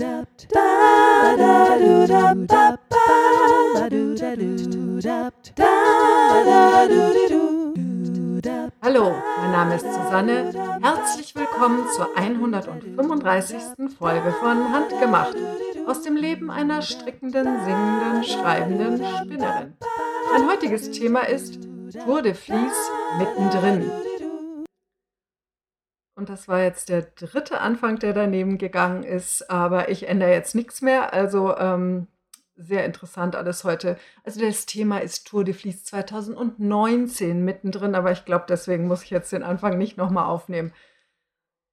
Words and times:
Hallo, 0.00 0.32
mein 9.40 9.52
Name 9.52 9.74
ist 9.74 9.84
Susanne. 9.84 10.52
Herzlich 10.80 11.34
willkommen 11.34 11.86
zur 11.94 12.16
135. 12.16 13.58
Folge 13.98 14.32
von 14.40 14.72
Handgemacht 14.72 15.36
aus 15.86 16.00
dem 16.00 16.16
Leben 16.16 16.50
einer 16.50 16.80
strickenden, 16.80 17.62
singenden, 17.66 18.24
schreibenden 18.24 19.04
Spinnerin. 19.18 19.74
Mein 20.32 20.48
heutiges 20.48 20.90
Thema 20.92 21.28
ist 21.28 21.58
Tour 22.06 22.22
de 22.22 22.32
Vlies 22.32 22.90
mittendrin. 23.18 23.90
Und 26.14 26.28
das 26.28 26.48
war 26.48 26.62
jetzt 26.62 26.88
der 26.88 27.02
dritte 27.02 27.60
Anfang, 27.60 27.98
der 27.98 28.12
daneben 28.12 28.58
gegangen 28.58 29.02
ist. 29.02 29.50
Aber 29.50 29.88
ich 29.88 30.08
ändere 30.08 30.32
jetzt 30.32 30.54
nichts 30.54 30.82
mehr. 30.82 31.12
Also 31.12 31.56
ähm, 31.56 32.08
sehr 32.56 32.84
interessant 32.84 33.36
alles 33.36 33.64
heute. 33.64 33.96
Also 34.24 34.40
das 34.40 34.66
Thema 34.66 34.98
ist 34.98 35.26
Tour 35.26 35.44
de 35.44 35.54
Vlies 35.54 35.84
2019 35.84 37.44
mittendrin. 37.44 37.94
Aber 37.94 38.12
ich 38.12 38.24
glaube, 38.24 38.44
deswegen 38.48 38.86
muss 38.86 39.02
ich 39.02 39.10
jetzt 39.10 39.32
den 39.32 39.42
Anfang 39.42 39.78
nicht 39.78 39.96
nochmal 39.96 40.26
aufnehmen. 40.26 40.72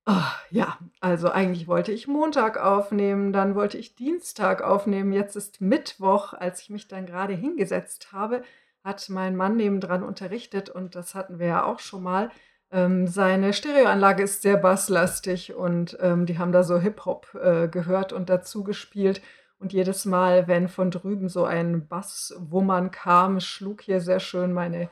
Oh, 0.10 0.14
ja, 0.52 0.78
also 1.02 1.30
eigentlich 1.30 1.68
wollte 1.68 1.92
ich 1.92 2.08
Montag 2.08 2.58
aufnehmen, 2.58 3.34
dann 3.34 3.56
wollte 3.56 3.78
ich 3.78 3.96
Dienstag 3.96 4.62
aufnehmen. 4.62 5.12
Jetzt 5.12 5.36
ist 5.36 5.60
Mittwoch, 5.60 6.32
als 6.32 6.62
ich 6.62 6.70
mich 6.70 6.88
dann 6.88 7.06
gerade 7.06 7.34
hingesetzt 7.34 8.14
habe, 8.14 8.42
hat 8.86 9.10
mein 9.10 9.36
Mann 9.36 9.58
nebendran 9.58 10.04
unterrichtet 10.04 10.70
und 10.70 10.96
das 10.96 11.14
hatten 11.14 11.40
wir 11.40 11.48
ja 11.48 11.66
auch 11.66 11.80
schon 11.80 12.04
mal. 12.04 12.32
Ähm, 12.72 13.08
seine 13.08 13.54
Stereoanlage 13.54 14.24
ist 14.24 14.42
sehr 14.42 14.58
basslastig 14.58 15.54
und 15.56 15.98
ähm, 16.02 16.26
die 16.26 16.38
haben 16.38 16.52
da 16.52 16.64
so 16.64 16.78
Hip-Hop 16.80 17.36
äh, 17.36 17.68
gehört 17.68 18.12
und 18.14 18.30
dazu 18.30 18.64
gespielt. 18.64 19.22
Und 19.60 19.74
jedes 19.74 20.06
Mal, 20.06 20.48
wenn 20.48 20.68
von 20.68 20.92
drüben 20.92 21.30
so 21.30 21.46
ein 21.46 21.88
Basswummern 21.88 22.92
kam, 22.92 23.40
schlug 23.40 23.82
hier 23.82 24.02
sehr 24.02 24.20
schön 24.20 24.54
meine 24.54 24.90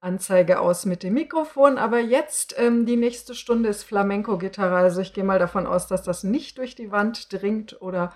Anzeige 0.00 0.60
aus 0.60 0.86
mit 0.86 1.02
dem 1.02 1.14
Mikrofon. 1.14 1.78
Aber 1.78 2.00
jetzt 2.00 2.54
ähm, 2.58 2.86
die 2.86 2.96
nächste 2.96 3.34
Stunde 3.34 3.68
ist 3.68 3.84
Flamenco-Gitarre. 3.84 4.76
Also 4.76 5.00
ich 5.00 5.12
gehe 5.12 5.24
mal 5.24 5.38
davon 5.38 5.66
aus, 5.66 5.86
dass 5.86 6.02
das 6.02 6.24
nicht 6.24 6.58
durch 6.58 6.74
die 6.74 6.90
Wand 6.90 7.32
dringt 7.32 7.80
oder 7.80 8.12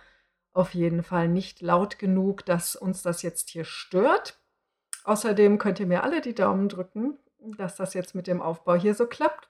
auf 0.55 0.75
jeden 0.75 1.03
Fall 1.03 1.29
nicht 1.29 1.61
laut 1.61 1.99
genug, 1.99 2.45
dass 2.47 2.77
uns 2.77 3.03
das 3.03 3.23
jetzt 3.23 3.51
hier 3.51 3.65
stört. 3.65 4.39
Außerdem 5.05 5.59
könnt 5.59 5.81
ihr 5.81 5.87
mir 5.87 6.03
alle 6.03 6.21
die 6.21 6.35
Daumen 6.35 6.69
drücken, 6.69 7.19
dass 7.57 7.77
das 7.77 7.95
jetzt 7.95 8.15
mit 8.15 8.27
dem 8.27 8.41
Aufbau 8.41 8.75
hier 8.75 8.95
so 8.95 9.07
klappt. 9.07 9.49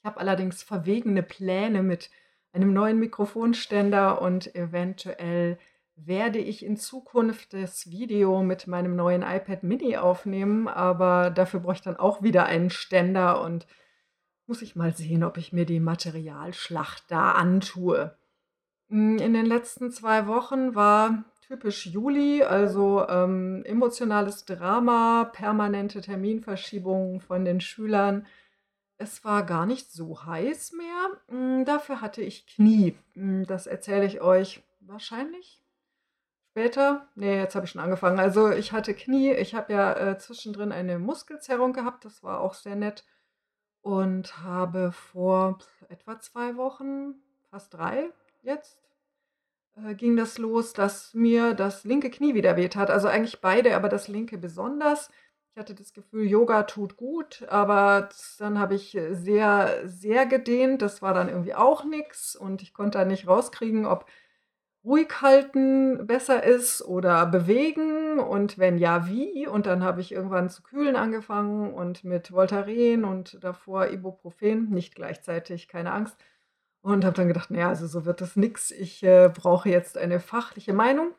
Ich 0.00 0.06
habe 0.06 0.20
allerdings 0.20 0.62
verwegene 0.62 1.22
Pläne 1.22 1.82
mit 1.82 2.10
einem 2.52 2.72
neuen 2.72 2.98
Mikrofonständer 2.98 4.20
und 4.20 4.54
eventuell 4.54 5.58
werde 5.96 6.38
ich 6.38 6.64
in 6.64 6.76
Zukunft 6.76 7.52
das 7.52 7.90
Video 7.90 8.42
mit 8.42 8.66
meinem 8.66 8.96
neuen 8.96 9.22
iPad 9.22 9.62
Mini 9.62 9.96
aufnehmen, 9.96 10.68
aber 10.68 11.30
dafür 11.30 11.60
brauche 11.60 11.74
ich 11.74 11.82
dann 11.82 11.96
auch 11.96 12.22
wieder 12.22 12.46
einen 12.46 12.70
Ständer 12.70 13.40
und 13.40 13.66
muss 14.46 14.62
ich 14.62 14.76
mal 14.76 14.94
sehen, 14.94 15.24
ob 15.24 15.38
ich 15.38 15.52
mir 15.52 15.64
die 15.64 15.80
Materialschlacht 15.80 17.04
da 17.08 17.32
antue. 17.32 18.16
Hm, 18.88 19.18
in 19.18 19.32
den 19.32 19.46
letzten 19.46 19.90
zwei 19.90 20.26
Wochen 20.26 20.74
war 20.74 21.24
typisch 21.46 21.86
Juli, 21.86 22.42
also 22.42 23.06
ähm, 23.08 23.62
emotionales 23.66 24.44
Drama, 24.44 25.24
permanente 25.32 26.00
Terminverschiebungen 26.00 27.20
von 27.20 27.44
den 27.44 27.60
Schülern. 27.60 28.26
Es 28.96 29.24
war 29.24 29.44
gar 29.44 29.66
nicht 29.66 29.92
so 29.92 30.24
heiß 30.24 30.72
mehr. 30.72 31.10
Hm, 31.28 31.64
dafür 31.64 32.00
hatte 32.00 32.22
ich 32.22 32.46
Knie. 32.46 32.96
Hm, 33.14 33.46
das 33.46 33.66
erzähle 33.66 34.06
ich 34.06 34.20
euch 34.20 34.62
wahrscheinlich 34.80 35.62
später. 36.50 37.08
Nee, 37.14 37.38
jetzt 37.38 37.54
habe 37.54 37.66
ich 37.66 37.72
schon 37.72 37.82
angefangen. 37.82 38.18
Also 38.18 38.50
ich 38.50 38.72
hatte 38.72 38.94
Knie. 38.94 39.32
Ich 39.32 39.54
habe 39.54 39.72
ja 39.72 39.92
äh, 39.92 40.18
zwischendrin 40.18 40.72
eine 40.72 40.98
Muskelzerrung 40.98 41.72
gehabt. 41.72 42.04
Das 42.04 42.22
war 42.22 42.40
auch 42.40 42.54
sehr 42.54 42.76
nett. 42.76 43.04
Und 43.82 44.42
habe 44.42 44.92
vor 44.92 45.58
etwa 45.90 46.18
zwei 46.20 46.56
Wochen, 46.56 47.16
fast 47.50 47.74
drei 47.74 48.10
jetzt, 48.42 48.78
äh, 49.76 49.94
ging 49.94 50.16
das 50.16 50.38
los, 50.38 50.72
dass 50.72 51.14
mir 51.14 51.54
das 51.54 51.84
linke 51.84 52.10
Knie 52.10 52.34
wieder 52.34 52.56
weht 52.56 52.76
hat. 52.76 52.90
Also 52.90 53.08
eigentlich 53.08 53.40
beide, 53.40 53.76
aber 53.76 53.88
das 53.88 54.08
linke 54.08 54.38
besonders. 54.38 55.10
Ich 55.52 55.60
hatte 55.60 55.74
das 55.74 55.92
Gefühl, 55.92 56.26
Yoga 56.26 56.64
tut 56.64 56.96
gut, 56.96 57.44
aber 57.48 58.08
dann 58.38 58.58
habe 58.58 58.74
ich 58.74 58.98
sehr, 59.12 59.82
sehr 59.88 60.26
gedehnt. 60.26 60.82
Das 60.82 61.00
war 61.00 61.14
dann 61.14 61.28
irgendwie 61.28 61.54
auch 61.54 61.84
nichts 61.84 62.34
und 62.34 62.60
ich 62.62 62.74
konnte 62.74 62.98
da 62.98 63.04
nicht 63.04 63.28
rauskriegen, 63.28 63.86
ob 63.86 64.06
ruhig 64.84 65.08
halten 65.22 66.06
besser 66.06 66.42
ist 66.42 66.82
oder 66.82 67.26
bewegen 67.26 68.18
und 68.18 68.58
wenn 68.58 68.78
ja, 68.78 69.08
wie. 69.08 69.46
Und 69.46 69.66
dann 69.66 69.82
habe 69.82 70.00
ich 70.00 70.12
irgendwann 70.12 70.50
zu 70.50 70.62
kühlen 70.62 70.96
angefangen 70.96 71.72
und 71.72 72.04
mit 72.04 72.32
Voltaren 72.32 73.04
und 73.04 73.42
davor 73.42 73.88
Ibuprofen, 73.88 74.70
nicht 74.70 74.94
gleichzeitig, 74.94 75.68
keine 75.68 75.92
Angst. 75.92 76.16
Und 76.84 77.02
habe 77.06 77.16
dann 77.16 77.28
gedacht, 77.28 77.50
naja, 77.50 77.70
also 77.70 77.86
so 77.86 78.04
wird 78.04 78.20
das 78.20 78.36
nix. 78.36 78.70
Ich 78.70 79.02
äh, 79.02 79.32
brauche 79.34 79.70
jetzt 79.70 79.96
eine 79.96 80.20
fachliche 80.20 80.74
Meinung. 80.74 81.14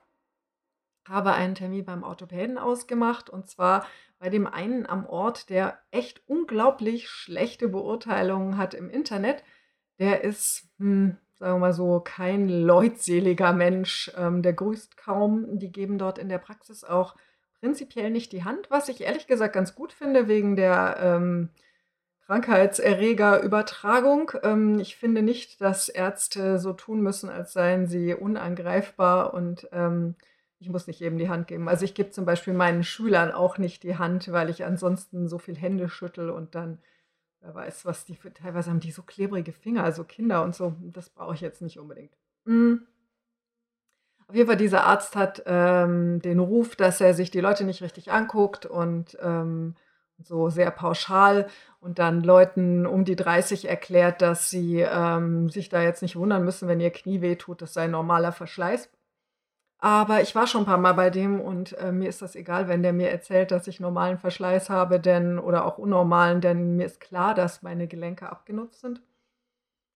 Habe 1.09 1.33
einen 1.33 1.55
Termin 1.55 1.83
beim 1.83 2.03
Orthopäden 2.03 2.59
ausgemacht 2.59 3.31
und 3.31 3.49
zwar 3.49 3.87
bei 4.19 4.29
dem 4.29 4.45
einen 4.45 4.85
am 4.85 5.07
Ort, 5.07 5.49
der 5.49 5.79
echt 5.89 6.21
unglaublich 6.29 7.09
schlechte 7.09 7.67
Beurteilungen 7.67 8.57
hat 8.57 8.75
im 8.75 8.91
Internet. 8.91 9.43
Der 9.97 10.23
ist, 10.23 10.69
hm, 10.77 11.17
sagen 11.33 11.55
wir 11.55 11.59
mal 11.59 11.73
so, 11.73 11.99
kein 11.99 12.47
leutseliger 12.47 13.51
Mensch. 13.51 14.11
Ähm, 14.15 14.43
der 14.43 14.53
grüßt 14.53 14.97
kaum. 14.97 15.57
Die 15.57 15.71
geben 15.71 15.97
dort 15.97 16.19
in 16.19 16.29
der 16.29 16.37
Praxis 16.37 16.83
auch 16.83 17.15
prinzipiell 17.59 18.11
nicht 18.11 18.33
die 18.33 18.43
Hand, 18.43 18.69
was 18.69 18.87
ich 18.87 19.01
ehrlich 19.01 19.25
gesagt 19.25 19.55
ganz 19.55 19.73
gut 19.73 19.93
finde, 19.93 20.27
wegen 20.27 20.55
der 20.55 20.97
ähm, 20.99 21.49
Krankheitserregerübertragung. 22.25 24.31
Ähm, 24.43 24.79
ich 24.79 24.95
finde 24.95 25.21
nicht, 25.21 25.61
dass 25.61 25.89
Ärzte 25.89 26.59
so 26.59 26.73
tun 26.73 27.01
müssen, 27.01 27.29
als 27.29 27.53
seien 27.53 27.87
sie 27.87 28.13
unangreifbar 28.13 29.33
und 29.33 29.67
ähm, 29.71 30.15
ich 30.59 30.69
muss 30.69 30.87
nicht 30.87 30.99
jedem 30.99 31.19
die 31.19 31.29
Hand 31.29 31.47
geben. 31.47 31.69
Also 31.69 31.85
ich 31.85 31.93
gebe 31.93 32.09
zum 32.09 32.25
Beispiel 32.25 32.53
meinen 32.53 32.83
Schülern 32.83 33.31
auch 33.31 33.57
nicht 33.57 33.83
die 33.83 33.97
Hand, 33.97 34.31
weil 34.31 34.49
ich 34.49 34.65
ansonsten 34.65 35.27
so 35.27 35.37
viel 35.37 35.55
Hände 35.55 35.89
schüttel 35.89 36.29
und 36.29 36.55
dann, 36.55 36.79
wer 37.41 37.53
weiß, 37.53 37.85
was 37.85 38.05
die 38.05 38.15
für, 38.15 38.33
teilweise 38.33 38.71
haben 38.71 38.79
die 38.79 38.91
so 38.91 39.03
klebrige 39.03 39.51
Finger, 39.51 39.83
also 39.83 40.03
Kinder 40.03 40.43
und 40.43 40.55
so, 40.55 40.75
das 40.81 41.09
brauche 41.09 41.35
ich 41.35 41.41
jetzt 41.41 41.61
nicht 41.61 41.77
unbedingt. 41.77 42.17
Mhm. 42.45 42.87
Auf 44.27 44.33
jeden 44.33 44.47
Fall, 44.47 44.57
dieser 44.57 44.85
Arzt 44.85 45.15
hat 45.15 45.43
ähm, 45.45 46.19
den 46.21 46.39
Ruf, 46.39 46.75
dass 46.75 46.99
er 46.99 47.13
sich 47.13 47.29
die 47.29 47.41
Leute 47.41 47.63
nicht 47.63 47.83
richtig 47.83 48.11
anguckt 48.11 48.65
und 48.65 49.15
ähm, 49.21 49.75
so 50.19 50.49
sehr 50.49 50.71
pauschal 50.71 51.47
und 51.79 51.99
dann 51.99 52.23
Leuten 52.23 52.85
um 52.85 53.05
die 53.05 53.15
30 53.15 53.67
erklärt, 53.67 54.21
dass 54.21 54.49
sie 54.49 54.79
ähm, 54.79 55.49
sich 55.49 55.69
da 55.69 55.81
jetzt 55.81 56.01
nicht 56.01 56.15
wundern 56.15 56.45
müssen, 56.45 56.67
wenn 56.67 56.79
ihr 56.79 56.91
Knie 56.91 57.21
wehtut, 57.21 57.61
das 57.61 57.73
sei 57.73 57.87
normaler 57.87 58.31
Verschleiß. 58.31 58.89
Aber 59.79 60.21
ich 60.21 60.33
war 60.33 60.47
schon 60.47 60.61
ein 60.61 60.65
paar 60.65 60.77
Mal 60.77 60.93
bei 60.93 61.09
dem 61.09 61.39
und 61.41 61.77
äh, 61.77 61.91
mir 61.91 62.09
ist 62.09 62.21
das 62.21 62.35
egal, 62.35 62.67
wenn 62.67 62.81
der 62.81 62.93
mir 62.93 63.11
erzählt, 63.11 63.51
dass 63.51 63.67
ich 63.67 63.79
normalen 63.79 64.17
Verschleiß 64.17 64.69
habe, 64.69 64.99
denn 64.99 65.37
oder 65.37 65.65
auch 65.65 65.77
unnormalen, 65.77 66.41
denn 66.41 66.77
mir 66.77 66.85
ist 66.85 67.01
klar, 67.01 67.35
dass 67.35 67.61
meine 67.61 67.87
Gelenke 67.87 68.29
abgenutzt 68.29 68.81
sind. 68.81 69.01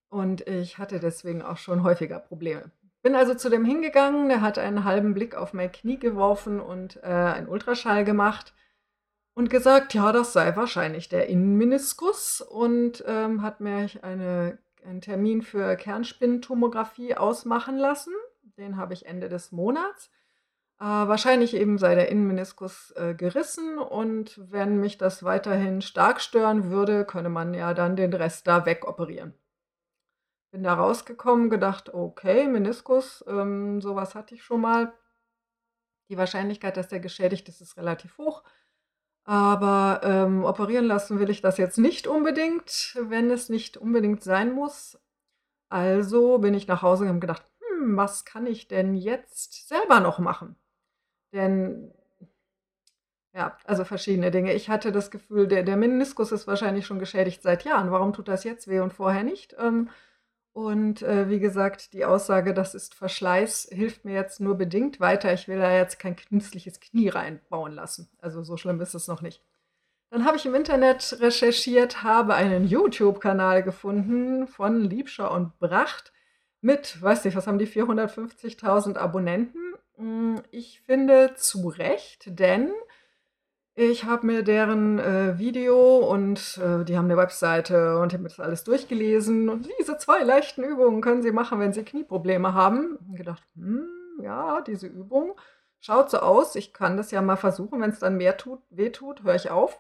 Und 0.09 0.47
ich 0.47 0.77
hatte 0.77 0.99
deswegen 0.99 1.41
auch 1.41 1.57
schon 1.57 1.83
häufiger 1.83 2.19
Probleme. 2.19 2.71
Bin 3.01 3.15
also 3.15 3.33
zu 3.33 3.49
dem 3.49 3.63
hingegangen, 3.63 4.27
der 4.27 4.41
hat 4.41 4.59
einen 4.59 4.83
halben 4.83 5.13
Blick 5.13 5.33
auf 5.35 5.53
mein 5.53 5.71
Knie 5.71 5.97
geworfen 5.97 6.59
und 6.59 6.97
äh, 6.97 7.07
einen 7.07 7.47
Ultraschall 7.47 8.03
gemacht 8.03 8.53
und 9.33 9.49
gesagt, 9.49 9.93
ja, 9.93 10.11
das 10.11 10.33
sei 10.33 10.55
wahrscheinlich 10.55 11.09
der 11.09 11.27
Innenmeniskus 11.27 12.41
und 12.41 13.03
ähm, 13.07 13.41
hat 13.41 13.61
mir 13.61 13.89
eine, 14.01 14.59
einen 14.83 15.01
Termin 15.01 15.41
für 15.41 15.75
Kernspintomographie 15.75 17.15
ausmachen 17.15 17.77
lassen. 17.77 18.13
Den 18.57 18.77
habe 18.77 18.93
ich 18.93 19.05
Ende 19.05 19.29
des 19.29 19.51
Monats. 19.51 20.09
Äh, 20.79 20.85
wahrscheinlich 20.85 21.55
eben 21.55 21.77
sei 21.77 21.95
der 21.95 22.09
Innenmeniskus 22.09 22.91
äh, 22.91 23.13
gerissen 23.13 23.77
und 23.77 24.39
wenn 24.49 24.79
mich 24.79 24.97
das 24.97 25.23
weiterhin 25.23 25.81
stark 25.81 26.21
stören 26.21 26.69
würde, 26.71 27.03
könne 27.05 27.29
man 27.29 27.53
ja 27.53 27.73
dann 27.73 27.97
den 27.97 28.13
Rest 28.13 28.47
da 28.47 28.65
wegoperieren. 28.65 29.33
Bin 30.51 30.63
da 30.63 30.73
rausgekommen, 30.73 31.49
gedacht, 31.49 31.93
okay, 31.93 32.47
Meniskus, 32.47 33.23
ähm, 33.27 33.81
sowas 33.81 34.15
hatte 34.15 34.35
ich 34.35 34.43
schon 34.43 34.61
mal. 34.61 34.93
Die 36.09 36.17
Wahrscheinlichkeit, 36.17 36.75
dass 36.75 36.87
der 36.87 36.99
geschädigt 36.99 37.49
ist, 37.49 37.61
ist 37.61 37.77
relativ 37.77 38.17
hoch. 38.17 38.43
Aber 39.29 40.01
ähm, 40.03 40.43
operieren 40.43 40.85
lassen 40.85 41.19
will 41.19 41.29
ich 41.29 41.39
das 41.39 41.57
jetzt 41.57 41.77
nicht 41.77 42.07
unbedingt, 42.07 42.97
wenn 42.99 43.29
es 43.29 43.47
nicht 43.47 43.77
unbedingt 43.77 44.23
sein 44.23 44.51
muss. 44.51 44.99
Also 45.69 46.39
bin 46.39 46.55
ich 46.55 46.65
nach 46.65 46.81
Hause 46.81 47.07
und 47.07 47.19
gedacht, 47.19 47.43
hm, 47.59 47.95
was 47.95 48.25
kann 48.25 48.47
ich 48.47 48.67
denn 48.67 48.95
jetzt 48.95 49.67
selber 49.67 49.99
noch 49.99 50.17
machen? 50.17 50.55
Denn, 51.31 51.93
ja, 53.35 53.55
also 53.65 53.83
verschiedene 53.83 54.31
Dinge. 54.31 54.55
Ich 54.55 54.67
hatte 54.67 54.91
das 54.91 55.11
Gefühl, 55.11 55.47
der, 55.47 55.61
der 55.61 55.77
Meniskus 55.77 56.31
ist 56.31 56.47
wahrscheinlich 56.47 56.87
schon 56.87 56.97
geschädigt 56.97 57.43
seit 57.43 57.63
Jahren. 57.65 57.91
Warum 57.91 58.13
tut 58.13 58.29
das 58.29 58.43
jetzt 58.43 58.67
weh 58.67 58.79
und 58.79 58.93
vorher 58.93 59.23
nicht? 59.23 59.55
Ähm, 59.59 59.91
Und 60.59 61.03
äh, 61.03 61.29
wie 61.29 61.39
gesagt, 61.39 61.93
die 61.93 62.03
Aussage, 62.03 62.53
das 62.53 62.75
ist 62.75 62.93
Verschleiß, 62.93 63.69
hilft 63.71 64.03
mir 64.03 64.13
jetzt 64.13 64.41
nur 64.41 64.55
bedingt 64.55 64.99
weiter. 64.99 65.31
Ich 65.31 65.47
will 65.47 65.57
da 65.57 65.71
jetzt 65.71 65.99
kein 65.99 66.17
künstliches 66.17 66.81
Knie 66.81 67.07
reinbauen 67.07 67.75
lassen. 67.75 68.09
Also 68.19 68.43
so 68.43 68.57
schlimm 68.57 68.81
ist 68.81 68.93
es 68.93 69.07
noch 69.07 69.21
nicht. 69.21 69.41
Dann 70.09 70.25
habe 70.25 70.35
ich 70.35 70.45
im 70.45 70.55
Internet 70.55 71.15
recherchiert, 71.21 72.03
habe 72.03 72.33
einen 72.33 72.67
YouTube-Kanal 72.67 73.63
gefunden 73.63 74.47
von 74.47 74.83
Liebscher 74.83 75.31
und 75.31 75.57
Bracht 75.59 76.11
mit, 76.59 77.01
weiß 77.01 77.23
nicht, 77.23 77.37
was 77.37 77.47
haben 77.47 77.57
die, 77.57 77.65
450.000 77.65 78.97
Abonnenten. 78.97 79.75
Hm, 79.95 80.41
ich 80.51 80.81
finde 80.81 81.35
zu 81.35 81.69
Recht, 81.69 82.37
denn 82.37 82.73
ich 83.75 84.03
habe 84.03 84.25
mir 84.25 84.43
deren 84.43 84.99
äh, 84.99 85.39
Video 85.39 85.99
und 85.99 86.57
äh, 86.57 86.83
die 86.83 86.97
haben 86.97 87.05
eine 87.05 87.17
Webseite 87.17 87.99
und 87.99 88.11
habe 88.11 88.23
mir 88.23 88.29
das 88.29 88.39
alles 88.39 88.63
durchgelesen. 88.63 89.47
Und 89.47 89.69
diese 89.79 89.97
zwei 89.97 90.23
leichten 90.23 90.63
Übungen 90.63 91.01
können 91.01 91.21
Sie 91.21 91.31
machen, 91.31 91.59
wenn 91.59 91.71
Sie 91.71 91.83
Knieprobleme 91.83 92.53
haben. 92.53 92.97
Und 92.97 93.15
gedacht, 93.15 93.43
hm, 93.55 93.87
ja, 94.21 94.61
diese 94.61 94.87
Übung 94.87 95.39
schaut 95.79 96.11
so 96.11 96.19
aus. 96.19 96.55
Ich 96.55 96.73
kann 96.73 96.97
das 96.97 97.11
ja 97.11 97.21
mal 97.21 97.37
versuchen. 97.37 97.81
Wenn 97.81 97.91
es 97.91 97.99
dann 97.99 98.17
mehr 98.17 98.37
tut, 98.37 98.61
weh 98.69 98.89
tut, 98.89 99.23
höre 99.23 99.35
ich 99.35 99.49
auf. 99.49 99.79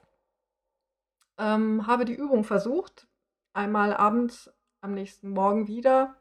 Ähm, 1.37 1.85
habe 1.87 2.05
die 2.05 2.15
Übung 2.15 2.43
versucht. 2.43 3.07
Einmal 3.53 3.93
abends, 3.93 4.51
am 4.81 4.93
nächsten 4.93 5.29
Morgen 5.31 5.67
wieder. 5.67 6.15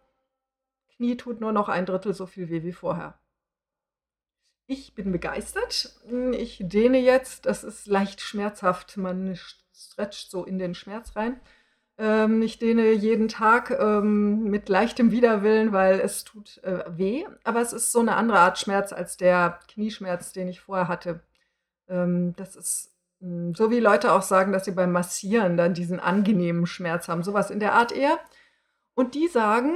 Knie 0.97 1.17
tut 1.17 1.41
nur 1.41 1.53
noch 1.53 1.69
ein 1.69 1.87
Drittel 1.87 2.13
so 2.13 2.27
viel 2.27 2.49
weh 2.49 2.65
wie 2.65 2.73
vorher. 2.73 3.21
Ich 4.71 4.95
bin 4.95 5.11
begeistert. 5.13 5.95
Ich 6.33 6.59
dehne 6.61 6.99
jetzt. 6.99 7.47
Das 7.47 7.65
ist 7.65 7.87
leicht 7.87 8.21
schmerzhaft. 8.21 8.99
Man 8.99 9.39
stretcht 9.73 10.31
so 10.31 10.45
in 10.45 10.59
den 10.59 10.75
Schmerz 10.75 11.17
rein. 11.17 11.41
Ähm, 11.97 12.43
ich 12.43 12.59
dehne 12.59 12.93
jeden 12.93 13.29
Tag 13.29 13.71
ähm, 13.71 14.45
mit 14.45 14.69
leichtem 14.69 15.11
Widerwillen, 15.11 15.73
weil 15.73 16.01
es 16.01 16.23
tut 16.25 16.63
äh, 16.65 16.85
weh. 16.87 17.25
Aber 17.45 17.63
es 17.63 17.73
ist 17.73 17.93
so 17.93 18.01
eine 18.01 18.17
andere 18.17 18.41
Art 18.41 18.59
Schmerz 18.59 18.93
als 18.93 19.17
der 19.17 19.59
Knieschmerz, 19.69 20.33
den 20.33 20.49
ich 20.49 20.61
vorher 20.61 20.87
hatte. 20.89 21.21
Ähm, 21.89 22.35
das 22.37 22.55
ist 22.55 22.93
hm, 23.21 23.55
so 23.55 23.71
wie 23.71 23.81
Leute 23.81 24.13
auch 24.13 24.23
sagen, 24.23 24.53
dass 24.53 24.67
sie 24.67 24.73
beim 24.73 24.93
Massieren 24.93 25.57
dann 25.57 25.73
diesen 25.73 25.99
angenehmen 25.99 26.67
Schmerz 26.67 27.09
haben. 27.09 27.23
Sowas 27.23 27.51
in 27.51 27.61
der 27.61 27.73
Art 27.73 27.91
eher. 27.91 28.19
Und 28.95 29.15
die 29.15 29.29
sagen, 29.29 29.73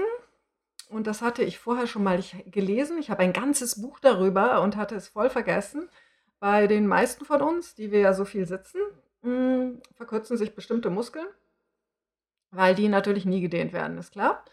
und 0.92 1.06
das 1.06 1.22
hatte 1.22 1.42
ich 1.42 1.58
vorher 1.58 1.86
schon 1.86 2.02
mal 2.02 2.22
gelesen. 2.46 2.98
Ich 2.98 3.10
habe 3.10 3.22
ein 3.22 3.32
ganzes 3.32 3.80
Buch 3.80 3.98
darüber 3.98 4.60
und 4.60 4.76
hatte 4.76 4.94
es 4.94 5.08
voll 5.08 5.30
vergessen. 5.30 5.88
Bei 6.38 6.66
den 6.66 6.86
meisten 6.86 7.24
von 7.24 7.40
uns, 7.40 7.74
die 7.74 7.90
wir 7.92 8.00
ja 8.00 8.12
so 8.12 8.24
viel 8.24 8.46
sitzen, 8.46 8.80
hm, 9.22 9.80
verkürzen 9.94 10.36
sich 10.36 10.54
bestimmte 10.54 10.90
Muskeln, 10.90 11.26
weil 12.50 12.74
die 12.74 12.88
natürlich 12.88 13.24
nie 13.24 13.40
gedehnt 13.40 13.72
werden, 13.72 13.96
ist 13.96 14.12
klar. 14.12 14.44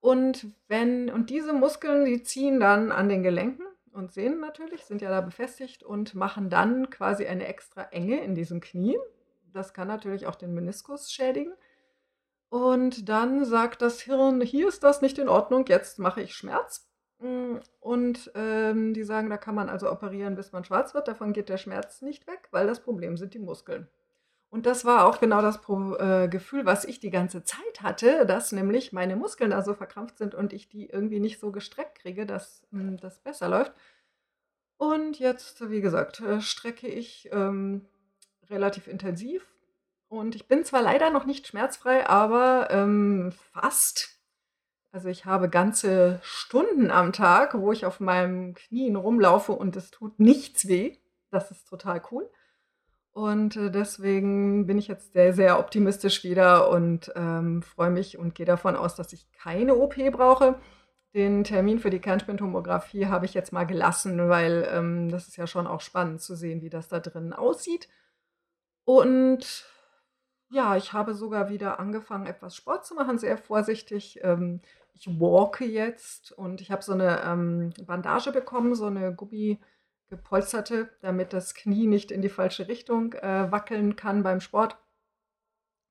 Und 0.00 0.46
wenn 0.68 1.10
und 1.10 1.30
diese 1.30 1.52
Muskeln, 1.52 2.04
die 2.04 2.22
ziehen 2.22 2.60
dann 2.60 2.92
an 2.92 3.08
den 3.08 3.22
Gelenken 3.22 3.64
und 3.92 4.12
Sehnen 4.12 4.40
natürlich, 4.40 4.84
sind 4.84 5.02
ja 5.02 5.10
da 5.10 5.20
befestigt 5.20 5.82
und 5.82 6.14
machen 6.14 6.50
dann 6.50 6.90
quasi 6.90 7.26
eine 7.26 7.46
extra 7.46 7.84
Enge 7.84 8.20
in 8.22 8.34
diesem 8.34 8.60
Knie. 8.60 8.98
Das 9.52 9.74
kann 9.74 9.88
natürlich 9.88 10.26
auch 10.26 10.34
den 10.34 10.54
Meniskus 10.54 11.12
schädigen. 11.12 11.54
Und 12.52 13.08
dann 13.08 13.46
sagt 13.46 13.80
das 13.80 14.02
Hirn, 14.02 14.42
hier 14.42 14.68
ist 14.68 14.84
das 14.84 15.00
nicht 15.00 15.16
in 15.16 15.30
Ordnung, 15.30 15.64
jetzt 15.68 15.98
mache 15.98 16.20
ich 16.20 16.34
Schmerz. 16.34 16.86
Mm, 17.18 17.56
und 17.80 18.30
ähm, 18.34 18.92
die 18.92 19.04
sagen, 19.04 19.30
da 19.30 19.38
kann 19.38 19.54
man 19.54 19.70
also 19.70 19.90
operieren, 19.90 20.34
bis 20.34 20.52
man 20.52 20.62
schwarz 20.62 20.92
wird. 20.92 21.08
Davon 21.08 21.32
geht 21.32 21.48
der 21.48 21.56
Schmerz 21.56 22.02
nicht 22.02 22.26
weg, 22.26 22.48
weil 22.50 22.66
das 22.66 22.80
Problem 22.80 23.16
sind 23.16 23.32
die 23.32 23.38
Muskeln. 23.38 23.88
Und 24.50 24.66
das 24.66 24.84
war 24.84 25.06
auch 25.06 25.18
genau 25.18 25.40
das 25.40 25.62
Pro 25.62 25.94
äh, 25.94 26.28
Gefühl, 26.28 26.66
was 26.66 26.84
ich 26.84 27.00
die 27.00 27.08
ganze 27.08 27.42
Zeit 27.42 27.80
hatte, 27.80 28.26
dass 28.26 28.52
nämlich 28.52 28.92
meine 28.92 29.16
Muskeln 29.16 29.52
da 29.52 29.62
so 29.62 29.72
verkrampft 29.72 30.18
sind 30.18 30.34
und 30.34 30.52
ich 30.52 30.68
die 30.68 30.90
irgendwie 30.90 31.20
nicht 31.20 31.40
so 31.40 31.52
gestreckt 31.52 32.00
kriege, 32.00 32.26
dass 32.26 32.66
mh, 32.70 32.82
mm, 32.82 32.96
das 32.98 33.18
besser 33.20 33.48
läuft. 33.48 33.72
Und 34.76 35.18
jetzt, 35.18 35.70
wie 35.70 35.80
gesagt, 35.80 36.20
äh, 36.20 36.42
strecke 36.42 36.86
ich 36.86 37.30
ähm, 37.32 37.86
relativ 38.50 38.88
intensiv 38.88 39.51
und 40.12 40.34
ich 40.34 40.46
bin 40.46 40.62
zwar 40.62 40.82
leider 40.82 41.08
noch 41.08 41.24
nicht 41.24 41.46
schmerzfrei, 41.46 42.06
aber 42.06 42.68
ähm, 42.70 43.32
fast. 43.54 44.20
Also 44.90 45.08
ich 45.08 45.24
habe 45.24 45.48
ganze 45.48 46.20
Stunden 46.22 46.90
am 46.90 47.14
Tag, 47.14 47.58
wo 47.58 47.72
ich 47.72 47.86
auf 47.86 47.98
meinem 47.98 48.52
Knien 48.52 48.96
rumlaufe 48.96 49.52
und 49.52 49.74
es 49.74 49.90
tut 49.90 50.20
nichts 50.20 50.68
weh. 50.68 50.98
Das 51.30 51.50
ist 51.50 51.66
total 51.66 52.02
cool. 52.10 52.28
Und 53.12 53.56
äh, 53.56 53.70
deswegen 53.70 54.66
bin 54.66 54.76
ich 54.76 54.86
jetzt 54.86 55.14
sehr, 55.14 55.32
sehr 55.32 55.58
optimistisch 55.58 56.24
wieder 56.24 56.68
und 56.68 57.10
ähm, 57.16 57.62
freue 57.62 57.90
mich 57.90 58.18
und 58.18 58.34
gehe 58.34 58.44
davon 58.44 58.76
aus, 58.76 58.94
dass 58.94 59.14
ich 59.14 59.32
keine 59.32 59.76
OP 59.76 59.94
brauche. 60.12 60.56
Den 61.14 61.42
Termin 61.42 61.78
für 61.78 61.88
die 61.88 62.00
Kernspintomographie 62.00 63.06
habe 63.06 63.24
ich 63.24 63.32
jetzt 63.32 63.54
mal 63.54 63.64
gelassen, 63.64 64.28
weil 64.28 64.68
ähm, 64.70 65.08
das 65.08 65.26
ist 65.28 65.38
ja 65.38 65.46
schon 65.46 65.66
auch 65.66 65.80
spannend 65.80 66.20
zu 66.20 66.36
sehen, 66.36 66.60
wie 66.60 66.70
das 66.70 66.88
da 66.88 67.00
drin 67.00 67.32
aussieht. 67.32 67.88
Und 68.84 69.72
ja, 70.52 70.76
ich 70.76 70.92
habe 70.92 71.14
sogar 71.14 71.48
wieder 71.48 71.80
angefangen, 71.80 72.26
etwas 72.26 72.54
Sport 72.54 72.84
zu 72.84 72.94
machen, 72.94 73.16
sehr 73.18 73.38
vorsichtig. 73.38 74.20
Ähm, 74.22 74.60
ich 74.92 75.08
walke 75.18 75.64
jetzt 75.64 76.32
und 76.32 76.60
ich 76.60 76.70
habe 76.70 76.82
so 76.82 76.92
eine 76.92 77.22
ähm, 77.24 77.72
Bandage 77.86 78.32
bekommen, 78.32 78.74
so 78.74 78.84
eine 78.84 79.14
Gummi 79.14 79.58
gepolsterte, 80.10 80.90
damit 81.00 81.32
das 81.32 81.54
Knie 81.54 81.86
nicht 81.86 82.10
in 82.10 82.20
die 82.20 82.28
falsche 82.28 82.68
Richtung 82.68 83.14
äh, 83.14 83.50
wackeln 83.50 83.96
kann 83.96 84.22
beim 84.22 84.40
Sport. 84.40 84.76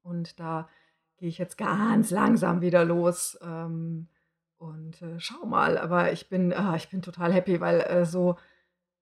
Und 0.03 0.39
da 0.39 0.69
gehe 1.17 1.29
ich 1.29 1.39
jetzt 1.39 1.57
ganz 1.57 2.11
langsam 2.11 2.61
wieder 2.61 2.85
los 2.85 3.39
ähm, 3.41 4.09
und 4.57 5.01
äh, 5.01 5.19
schau 5.19 5.43
mal. 5.47 5.79
Aber 5.79 6.11
ich 6.11 6.29
bin, 6.29 6.51
äh, 6.51 6.75
ich 6.75 6.89
bin 6.89 7.01
total 7.01 7.33
happy, 7.33 7.59
weil 7.61 7.81
äh, 7.81 8.05
so 8.05 8.37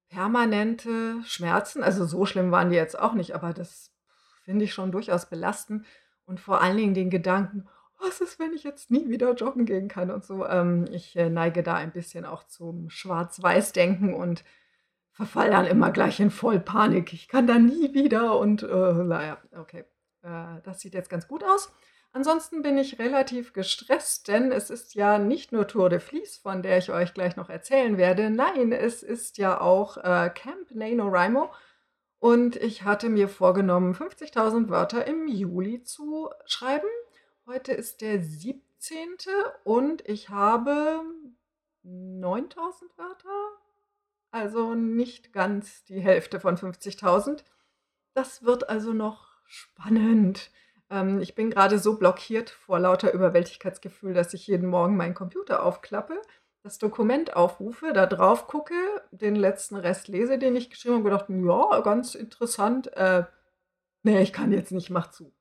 permanente 0.08 1.22
Schmerzen, 1.26 1.84
also 1.84 2.06
so 2.06 2.26
schlimm 2.26 2.50
waren 2.52 2.70
die 2.70 2.78
jetzt 2.78 2.98
auch 2.98 3.14
nicht, 3.14 3.36
aber 3.36 3.54
das 3.54 3.92
finde 4.50 4.66
ich 4.66 4.74
schon 4.74 4.92
durchaus 4.92 5.30
belastend 5.30 5.86
und 6.26 6.40
vor 6.40 6.60
allen 6.60 6.76
Dingen 6.76 6.96
den 6.96 7.12
Gedanken, 7.12 7.68
was 8.00 8.20
ist, 8.20 8.40
wenn 8.40 8.52
ich 8.52 8.64
jetzt 8.64 8.90
nie 8.90 9.08
wieder 9.08 9.36
joggen 9.36 9.68
gehen 9.68 9.88
kann 9.88 10.10
und 10.10 10.26
so. 10.26 10.44
Ähm, 10.48 10.88
ich 10.92 11.16
äh, 11.16 11.30
neige 11.30 11.62
da 11.62 11.76
ein 11.76 11.92
bisschen 11.92 12.26
auch 12.26 12.44
zum 12.48 12.90
Schwarz-Weiß-Denken 12.90 14.16
und 14.16 14.44
verfall 15.12 15.52
dann 15.52 15.68
immer 15.68 15.92
gleich 15.92 16.20
in 16.20 16.32
Vollpanik. 16.32 17.14
Ich 17.14 17.28
kann 17.28 17.46
da 17.46 17.60
nie 17.60 17.94
wieder 17.94 18.40
und 18.40 18.64
äh, 18.64 18.94
naja, 19.04 19.38
okay. 19.56 19.86
Äh, 20.24 20.62
das 20.64 20.80
sieht 20.80 20.96
jetzt 20.96 21.12
ganz 21.12 21.28
gut 21.28 21.44
aus. 21.44 21.72
Ansonsten 22.12 22.64
bin 22.64 22.80
ich 22.80 22.98
relativ 22.98 23.54
gestresst, 23.54 24.30
denn 24.30 24.52
es 24.52 24.72
ist 24.72 24.96
ja 24.96 25.20
nicht 25.20 25.52
nur 25.52 25.68
Tour 25.68 25.90
de 25.90 26.00
Vlies, 26.00 26.38
von 26.38 26.64
der 26.64 26.80
ich 26.80 26.90
euch 26.90 27.14
gleich 27.14 27.36
noch 27.36 27.52
erzählen 27.52 28.00
werde. 28.00 28.32
Nein, 28.32 28.72
es 28.72 29.04
ist 29.04 29.38
ja 29.38 29.62
auch 29.62 29.98
äh, 29.98 30.32
Camp 30.34 30.72
NaNoWriMo. 30.72 31.52
Und 32.20 32.58
ich 32.58 32.84
hatte 32.84 33.10
mir 33.10 33.30
vorgenommen, 33.30 33.94
50.000 33.94 34.70
Wörter 34.70 35.08
im 35.08 35.28
Juli 35.28 35.84
zu 35.84 36.30
schreiben. 36.46 36.88
Heute 37.46 37.72
ist 37.72 38.02
der 38.02 38.22
17. 38.22 38.98
und 39.64 40.08
ich 40.08 40.30
habe 40.30 41.02
9.000 41.86 42.98
Wörter. 42.98 43.30
Also 44.32 44.76
nicht 44.76 45.34
ganz 45.34 45.86
die 45.86 46.02
Hälfte 46.02 46.40
von 46.40 46.58
50.000. 46.58 47.44
Das 48.14 48.44
wird 48.44 48.70
also 48.70 48.92
noch 48.92 49.28
spannend. 49.46 50.52
Ähm, 50.90 51.22
ich 51.22 51.36
bin 51.36 51.50
gerade 51.50 51.80
so 51.80 51.98
blockiert 51.98 52.50
vor 52.50 52.80
lauter 52.80 53.14
Überwältigkeitsgefühl, 53.14 54.14
dass 54.14 54.34
ich 54.34 54.46
jeden 54.46 54.68
Morgen 54.68 54.98
meinen 54.98 55.14
Computer 55.14 55.64
aufklappe 55.64 56.22
das 56.64 56.78
Dokument 56.78 57.36
aufrufe, 57.36 57.94
da 57.94 58.06
drauf 58.06 58.48
gucke, 58.48 58.76
den 59.12 59.36
letzten 59.36 59.76
Rest 59.76 60.08
lese, 60.08 60.38
den 60.38 60.56
ich 60.56 60.70
geschrieben 60.70 60.96
habe, 60.96 61.04
gedacht, 61.06 61.26
ja, 61.30 61.80
ganz 61.82 62.16
interessant. 62.16 62.92
Äh, 62.98 63.24
nee, 64.04 64.22
ich 64.22 64.34
kann 64.34 64.52
jetzt 64.52 64.72
nicht, 64.72 64.90
mach 64.90 65.10
zu. 65.12 65.34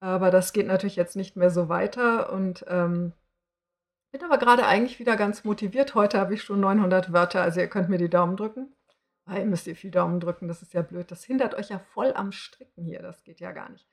Aber 0.00 0.30
das 0.30 0.52
geht 0.52 0.66
natürlich 0.66 0.96
jetzt 0.96 1.16
nicht 1.16 1.36
mehr 1.36 1.50
so 1.50 1.68
weiter 1.68 2.32
und 2.32 2.64
ähm, 2.68 3.12
bin 4.12 4.22
aber 4.22 4.38
gerade 4.38 4.66
eigentlich 4.66 4.98
wieder 5.00 5.16
ganz 5.16 5.44
motiviert. 5.44 5.94
Heute 5.94 6.20
habe 6.20 6.34
ich 6.34 6.42
schon 6.42 6.60
900 6.60 7.12
Wörter, 7.12 7.42
also 7.42 7.60
ihr 7.60 7.68
könnt 7.68 7.88
mir 7.88 7.98
die 7.98 8.10
Daumen 8.10 8.36
drücken. 8.36 8.74
Weil 9.24 9.44
müsst 9.44 9.66
ihr 9.66 9.76
viel 9.76 9.90
Daumen 9.90 10.20
drücken, 10.20 10.48
das 10.48 10.62
ist 10.62 10.72
ja 10.72 10.82
blöd. 10.82 11.10
Das 11.10 11.24
hindert 11.24 11.54
euch 11.54 11.68
ja 11.68 11.78
voll 11.78 12.12
am 12.14 12.32
Stricken 12.32 12.84
hier, 12.84 13.02
das 13.02 13.24
geht 13.24 13.40
ja 13.40 13.52
gar 13.52 13.68
nicht. 13.68 13.86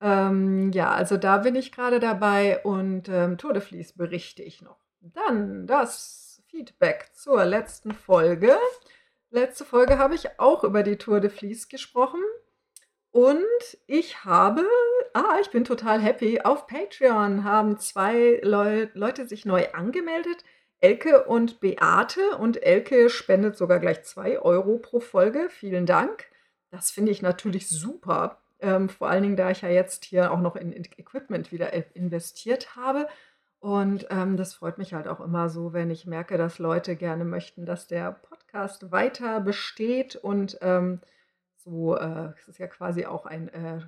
Ähm, 0.00 0.72
ja, 0.72 0.90
also 0.92 1.16
da 1.16 1.38
bin 1.38 1.54
ich 1.54 1.70
gerade 1.70 2.00
dabei 2.00 2.62
und 2.64 3.08
ähm, 3.08 3.38
Tour 3.38 3.52
de 3.52 3.62
Vlies 3.62 3.92
berichte 3.92 4.42
ich 4.42 4.62
noch. 4.62 4.83
Dann 5.12 5.66
das 5.66 6.42
Feedback 6.46 7.10
zur 7.12 7.44
letzten 7.44 7.92
Folge. 7.92 8.56
Letzte 9.30 9.66
Folge 9.66 9.98
habe 9.98 10.14
ich 10.14 10.40
auch 10.40 10.64
über 10.64 10.82
die 10.82 10.96
Tour 10.96 11.20
de 11.20 11.28
Vlies 11.28 11.68
gesprochen. 11.68 12.20
Und 13.10 13.44
ich 13.86 14.24
habe, 14.24 14.66
ah, 15.12 15.36
ich 15.42 15.50
bin 15.50 15.64
total 15.64 16.00
happy, 16.00 16.40
auf 16.40 16.66
Patreon 16.66 17.44
haben 17.44 17.78
zwei 17.78 18.40
Leu 18.42 18.88
Leute 18.94 19.26
sich 19.26 19.44
neu 19.44 19.66
angemeldet. 19.72 20.42
Elke 20.80 21.24
und 21.24 21.60
Beate. 21.60 22.36
Und 22.38 22.62
Elke 22.62 23.10
spendet 23.10 23.56
sogar 23.56 23.80
gleich 23.80 24.04
2 24.04 24.38
Euro 24.40 24.78
pro 24.78 25.00
Folge. 25.00 25.48
Vielen 25.50 25.84
Dank. 25.86 26.26
Das 26.70 26.90
finde 26.90 27.12
ich 27.12 27.20
natürlich 27.20 27.68
super. 27.68 28.40
Ähm, 28.58 28.88
vor 28.88 29.08
allen 29.08 29.22
Dingen, 29.22 29.36
da 29.36 29.50
ich 29.50 29.60
ja 29.60 29.68
jetzt 29.68 30.06
hier 30.06 30.32
auch 30.32 30.40
noch 30.40 30.56
in, 30.56 30.72
in 30.72 30.84
Equipment 30.96 31.52
wieder 31.52 31.72
investiert 31.94 32.74
habe. 32.76 33.06
Und 33.64 34.08
ähm, 34.10 34.36
das 34.36 34.52
freut 34.52 34.76
mich 34.76 34.92
halt 34.92 35.08
auch 35.08 35.20
immer 35.20 35.48
so, 35.48 35.72
wenn 35.72 35.88
ich 35.90 36.04
merke, 36.04 36.36
dass 36.36 36.58
Leute 36.58 36.96
gerne 36.96 37.24
möchten, 37.24 37.64
dass 37.64 37.86
der 37.86 38.12
Podcast 38.12 38.92
weiter 38.92 39.40
besteht. 39.40 40.16
Und 40.16 40.58
ähm, 40.60 41.00
so, 41.56 41.96
äh, 41.96 42.34
es 42.38 42.46
ist 42.46 42.58
ja 42.58 42.66
quasi 42.66 43.06
auch 43.06 43.24
ein 43.24 43.48
äh, 43.48 43.80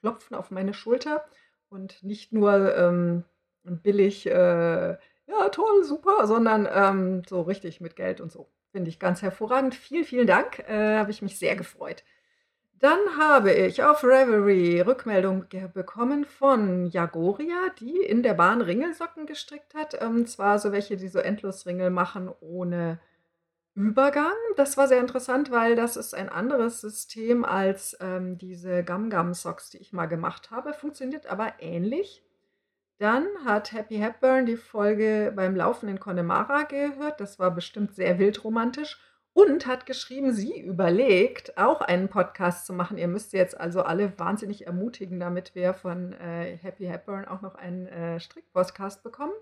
Klopfen 0.00 0.36
auf 0.36 0.52
meine 0.52 0.72
Schulter 0.72 1.24
und 1.68 2.00
nicht 2.04 2.32
nur 2.32 2.76
ähm, 2.76 3.24
billig, 3.64 4.24
äh, 4.26 4.90
ja, 4.92 5.48
toll, 5.50 5.82
super, 5.82 6.28
sondern 6.28 6.68
ähm, 6.72 7.22
so 7.28 7.42
richtig 7.42 7.80
mit 7.80 7.96
Geld 7.96 8.20
und 8.20 8.30
so. 8.30 8.48
Finde 8.70 8.88
ich 8.88 9.00
ganz 9.00 9.20
hervorragend. 9.20 9.74
Vielen, 9.74 10.04
vielen 10.04 10.28
Dank. 10.28 10.60
Äh, 10.68 10.98
habe 10.98 11.10
ich 11.10 11.22
mich 11.22 11.40
sehr 11.40 11.56
gefreut. 11.56 12.04
Dann 12.80 12.98
habe 13.18 13.52
ich 13.52 13.82
auf 13.82 14.04
Reverie 14.04 14.80
Rückmeldung 14.80 15.46
bekommen 15.72 16.24
von 16.24 16.86
Jagoria, 16.86 17.70
die 17.78 17.96
in 17.98 18.22
der 18.22 18.34
Bahn 18.34 18.60
Ringelsocken 18.60 19.26
gestrickt 19.26 19.74
hat. 19.74 20.00
Ähm, 20.02 20.26
zwar 20.26 20.58
so 20.58 20.72
welche, 20.72 20.96
die 20.96 21.08
so 21.08 21.20
Endlosringel 21.20 21.90
machen 21.90 22.30
ohne 22.40 22.98
Übergang. 23.74 24.34
Das 24.56 24.76
war 24.76 24.86
sehr 24.86 25.00
interessant, 25.00 25.50
weil 25.50 25.76
das 25.76 25.96
ist 25.96 26.14
ein 26.14 26.28
anderes 26.28 26.80
System 26.80 27.44
als 27.44 27.96
ähm, 28.00 28.38
diese 28.38 28.84
Gum 28.84 29.08
Gum 29.08 29.34
Socks, 29.34 29.70
die 29.70 29.78
ich 29.78 29.92
mal 29.92 30.06
gemacht 30.06 30.50
habe. 30.50 30.74
Funktioniert 30.74 31.26
aber 31.26 31.54
ähnlich. 31.60 32.22
Dann 32.98 33.26
hat 33.44 33.72
Happy 33.72 33.96
Hepburn 33.96 34.46
die 34.46 34.56
Folge 34.56 35.32
beim 35.34 35.56
Laufen 35.56 35.88
in 35.88 35.98
Connemara 35.98 36.62
gehört. 36.64 37.20
Das 37.20 37.38
war 37.38 37.50
bestimmt 37.50 37.94
sehr 37.94 38.18
wildromantisch 38.18 39.00
und 39.34 39.66
hat 39.66 39.84
geschrieben, 39.84 40.32
sie 40.32 40.60
überlegt, 40.60 41.58
auch 41.58 41.80
einen 41.80 42.08
Podcast 42.08 42.66
zu 42.66 42.72
machen. 42.72 42.96
Ihr 42.96 43.08
müsst 43.08 43.32
jetzt 43.32 43.60
also 43.60 43.82
alle 43.82 44.16
wahnsinnig 44.18 44.66
ermutigen, 44.66 45.18
damit 45.18 45.56
wir 45.56 45.74
von 45.74 46.12
äh, 46.14 46.56
Happy 46.56 46.84
Hepburn 46.84 47.26
auch 47.26 47.42
noch 47.42 47.56
einen 47.56 47.86
äh, 47.88 48.20
Strick-Podcast 48.20 49.02
bekommen. 49.02 49.34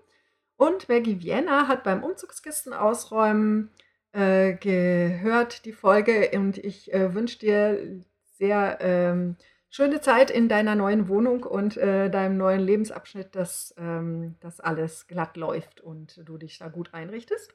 Und 0.57 0.89
Maggie 0.89 1.21
Vienna 1.21 1.67
hat 1.67 1.83
beim 1.83 2.03
Umzugskisten 2.03 2.73
ausräumen 2.73 3.69
äh, 4.13 4.53
gehört, 4.53 5.65
die 5.65 5.73
Folge. 5.73 6.31
Und 6.33 6.57
ich 6.57 6.91
äh, 6.91 7.13
wünsche 7.13 7.37
dir 7.37 8.01
sehr 8.37 8.79
ähm, 8.81 9.35
schöne 9.69 10.01
Zeit 10.01 10.31
in 10.31 10.49
deiner 10.49 10.73
neuen 10.73 11.07
Wohnung 11.07 11.43
und 11.43 11.77
äh, 11.77 12.09
deinem 12.09 12.37
neuen 12.37 12.61
Lebensabschnitt, 12.61 13.35
dass 13.35 13.75
ähm, 13.77 14.35
das 14.39 14.59
alles 14.59 15.05
glatt 15.05 15.37
läuft 15.37 15.81
und 15.81 16.19
du 16.27 16.37
dich 16.37 16.57
da 16.57 16.67
gut 16.69 16.95
einrichtest. 16.95 17.53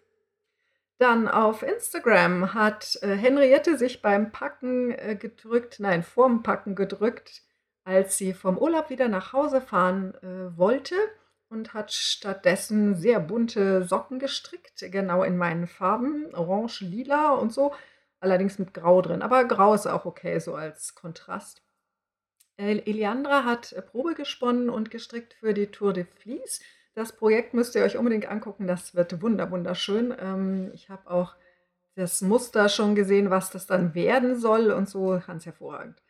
Dann 0.99 1.29
auf 1.29 1.63
Instagram 1.63 2.55
hat 2.55 2.99
äh, 3.03 3.15
Henriette 3.15 3.79
sich 3.79 4.03
beim 4.03 4.33
Packen 4.33 4.91
äh, 4.91 5.17
gedrückt, 5.17 5.79
nein, 5.79 6.03
vorm 6.03 6.43
Packen 6.43 6.75
gedrückt, 6.75 7.43
als 7.85 8.19
sie 8.19 8.35
vom 8.35 8.59
Urlaub 8.59 8.91
wieder 8.91 9.09
nach 9.09 9.33
Hause 9.33 9.61
fahren 9.61 10.15
äh, 10.23 10.57
wollte 10.59 10.97
und 11.49 11.73
hat 11.73 11.93
stattdessen 11.93 12.97
sehr 12.97 13.21
bunte 13.21 13.85
Socken 13.85 14.19
gestrickt, 14.19 14.85
genau 14.91 15.23
in 15.23 15.37
meinen 15.37 15.69
Farben, 15.69 16.35
orange, 16.35 16.81
lila 16.81 17.31
und 17.35 17.53
so, 17.53 17.73
allerdings 18.19 18.59
mit 18.59 18.75
Grau 18.75 19.01
drin. 19.01 19.23
Aber 19.23 19.45
Grau 19.45 19.75
ist 19.75 19.87
auch 19.87 20.05
okay, 20.05 20.41
so 20.41 20.57
als 20.57 20.97
Kontrast. 20.97 21.63
Eliandra 22.57 23.45
hat 23.45 23.73
Probe 23.87 24.15
gesponnen 24.15 24.69
und 24.69 24.91
gestrickt 24.91 25.35
für 25.35 25.55
die 25.55 25.69
Tour 25.69 25.93
de 25.93 26.05
Vlies. 26.05 26.61
Das 26.99 27.13
Projekt 27.13 27.55
müsst 27.55 27.77
ihr 27.77 27.85
euch 27.85 27.97
unbedingt 27.97 28.29
angucken. 28.29 28.67
Das 28.67 28.97
wird 28.97 29.23
wunder 29.23 29.53
wunderschön. 29.53 30.13
Ähm, 30.21 30.73
ich 30.75 30.91
habe 30.91 31.09
auch 31.09 31.37
das 31.95 32.23
Muster 32.23 32.69
schon 32.69 32.97
gesehen, 32.97 33.31
was 33.31 33.51
das 33.51 33.67
dann 33.67 33.95
werden 33.95 34.37
soll 34.37 34.73
und 34.73 34.89
so 34.89 35.23
ganz 35.25 35.47
hervorragend. 35.47 36.03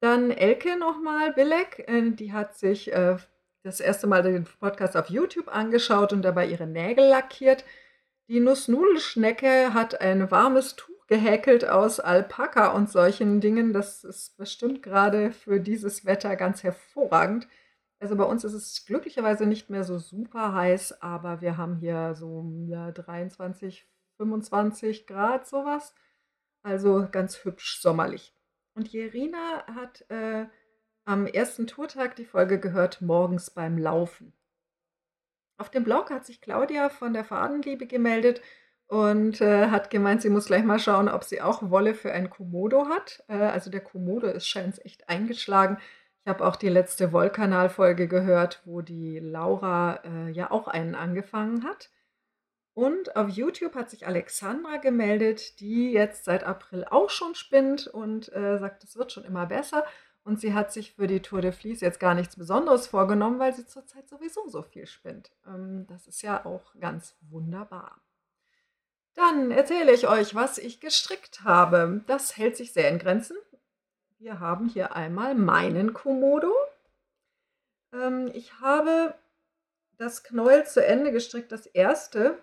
Dann 0.00 0.30
Elke 0.30 0.78
nochmal, 0.78 1.32
Bilek, 1.32 1.88
äh, 1.88 2.10
die 2.10 2.34
hat 2.34 2.58
sich 2.58 2.92
äh, 2.92 3.16
das 3.62 3.80
erste 3.80 4.06
Mal 4.06 4.22
den 4.22 4.44
Podcast 4.44 4.98
auf 4.98 5.08
YouTube 5.08 5.48
angeschaut 5.48 6.12
und 6.12 6.20
dabei 6.20 6.46
ihre 6.46 6.66
Nägel 6.66 7.06
lackiert. 7.08 7.64
Die 8.28 8.40
Nussnudelschnecke 8.40 9.72
hat 9.72 10.02
ein 10.02 10.30
warmes 10.30 10.76
Tuch 10.76 11.06
gehäkelt 11.06 11.66
aus 11.66 12.00
Alpaka 12.00 12.72
und 12.72 12.90
solchen 12.90 13.40
Dingen. 13.40 13.72
Das 13.72 14.04
ist 14.04 14.36
bestimmt 14.36 14.82
gerade 14.82 15.32
für 15.32 15.58
dieses 15.58 16.04
Wetter 16.04 16.36
ganz 16.36 16.62
hervorragend. 16.62 17.48
Also 18.04 18.16
bei 18.16 18.24
uns 18.24 18.44
ist 18.44 18.52
es 18.52 18.84
glücklicherweise 18.84 19.46
nicht 19.46 19.70
mehr 19.70 19.82
so 19.82 19.98
super 19.98 20.52
heiß, 20.52 21.00
aber 21.00 21.40
wir 21.40 21.56
haben 21.56 21.76
hier 21.76 22.14
so 22.14 22.44
ja, 22.66 22.90
23, 22.90 23.88
25 24.18 25.06
Grad 25.06 25.46
sowas. 25.46 25.94
Also 26.62 27.08
ganz 27.10 27.42
hübsch 27.46 27.80
sommerlich. 27.80 28.34
Und 28.74 28.88
Jerina 28.88 29.64
hat 29.74 30.04
äh, 30.10 30.44
am 31.06 31.26
ersten 31.26 31.66
Tourtag 31.66 32.14
die 32.16 32.26
Folge 32.26 32.60
gehört, 32.60 33.00
morgens 33.00 33.48
beim 33.48 33.78
Laufen. 33.78 34.34
Auf 35.56 35.70
dem 35.70 35.84
Blog 35.84 36.10
hat 36.10 36.26
sich 36.26 36.42
Claudia 36.42 36.90
von 36.90 37.14
der 37.14 37.24
Fadenliebe 37.24 37.86
gemeldet 37.86 38.42
und 38.86 39.40
äh, 39.40 39.68
hat 39.68 39.88
gemeint, 39.88 40.20
sie 40.20 40.28
muss 40.28 40.44
gleich 40.44 40.64
mal 40.64 40.78
schauen, 40.78 41.08
ob 41.08 41.24
sie 41.24 41.40
auch 41.40 41.70
Wolle 41.70 41.94
für 41.94 42.12
ein 42.12 42.28
Komodo 42.28 42.86
hat. 42.86 43.24
Äh, 43.28 43.36
also 43.36 43.70
der 43.70 43.80
Komodo 43.80 44.26
ist 44.26 44.46
scheint 44.46 44.84
echt 44.84 45.08
eingeschlagen. 45.08 45.78
Ich 46.24 46.28
habe 46.30 46.46
auch 46.46 46.56
die 46.56 46.70
letzte 46.70 47.12
Wollkanal-Folge 47.12 48.08
gehört, 48.08 48.62
wo 48.64 48.80
die 48.80 49.18
Laura 49.18 50.00
äh, 50.04 50.30
ja 50.30 50.50
auch 50.50 50.68
einen 50.68 50.94
angefangen 50.94 51.64
hat. 51.64 51.90
Und 52.72 53.14
auf 53.14 53.28
YouTube 53.28 53.74
hat 53.74 53.90
sich 53.90 54.06
Alexandra 54.06 54.78
gemeldet, 54.78 55.60
die 55.60 55.92
jetzt 55.92 56.24
seit 56.24 56.44
April 56.44 56.86
auch 56.90 57.10
schon 57.10 57.34
spinnt 57.34 57.88
und 57.88 58.32
äh, 58.32 58.58
sagt, 58.58 58.84
es 58.84 58.96
wird 58.96 59.12
schon 59.12 59.24
immer 59.24 59.44
besser. 59.44 59.84
Und 60.24 60.40
sie 60.40 60.54
hat 60.54 60.72
sich 60.72 60.94
für 60.94 61.06
die 61.06 61.20
Tour 61.20 61.42
de 61.42 61.52
Vlies 61.52 61.82
jetzt 61.82 62.00
gar 62.00 62.14
nichts 62.14 62.36
Besonderes 62.36 62.86
vorgenommen, 62.86 63.38
weil 63.38 63.54
sie 63.54 63.66
zurzeit 63.66 64.08
sowieso 64.08 64.48
so 64.48 64.62
viel 64.62 64.86
spinnt. 64.86 65.30
Ähm, 65.46 65.86
das 65.88 66.06
ist 66.06 66.22
ja 66.22 66.46
auch 66.46 66.72
ganz 66.80 67.16
wunderbar. 67.28 68.00
Dann 69.14 69.50
erzähle 69.50 69.92
ich 69.92 70.08
euch, 70.08 70.34
was 70.34 70.56
ich 70.56 70.80
gestrickt 70.80 71.44
habe. 71.44 72.02
Das 72.06 72.38
hält 72.38 72.56
sich 72.56 72.72
sehr 72.72 72.88
in 72.88 72.98
Grenzen. 72.98 73.36
Wir 74.18 74.40
haben 74.40 74.68
hier 74.68 74.94
einmal 74.94 75.34
meinen 75.34 75.92
Komodo. 75.92 76.52
Ähm, 77.92 78.30
ich 78.34 78.60
habe 78.60 79.14
das 79.96 80.24
Knäuel 80.24 80.66
zu 80.66 80.84
Ende 80.84 81.12
gestrickt, 81.12 81.52
das 81.52 81.66
erste. 81.66 82.38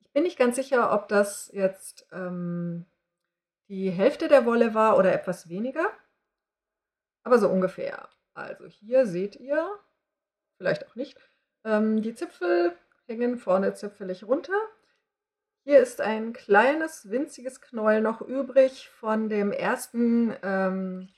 Ich 0.00 0.10
bin 0.12 0.22
nicht 0.22 0.38
ganz 0.38 0.56
sicher, 0.56 0.92
ob 0.92 1.08
das 1.08 1.50
jetzt 1.52 2.06
ähm, 2.12 2.86
die 3.68 3.90
Hälfte 3.90 4.28
der 4.28 4.46
Wolle 4.46 4.74
war 4.74 4.96
oder 4.96 5.12
etwas 5.12 5.48
weniger. 5.48 5.90
Aber 7.22 7.38
so 7.38 7.48
ungefähr. 7.48 8.08
Also 8.34 8.66
hier 8.66 9.06
seht 9.06 9.36
ihr, 9.36 9.68
vielleicht 10.56 10.86
auch 10.86 10.94
nicht, 10.94 11.18
ähm, 11.64 12.02
die 12.02 12.14
Zipfel 12.14 12.76
hängen 13.06 13.38
vorne 13.38 13.74
zipfelig 13.74 14.24
runter. 14.24 14.58
Hier 15.68 15.80
ist 15.80 16.00
ein 16.00 16.32
kleines, 16.32 17.10
winziges 17.10 17.60
Knäuel 17.60 18.00
noch 18.00 18.20
übrig 18.20 18.88
von 18.88 19.28
dem 19.28 19.50
ersten 19.50 20.32
ähm, 20.44 21.08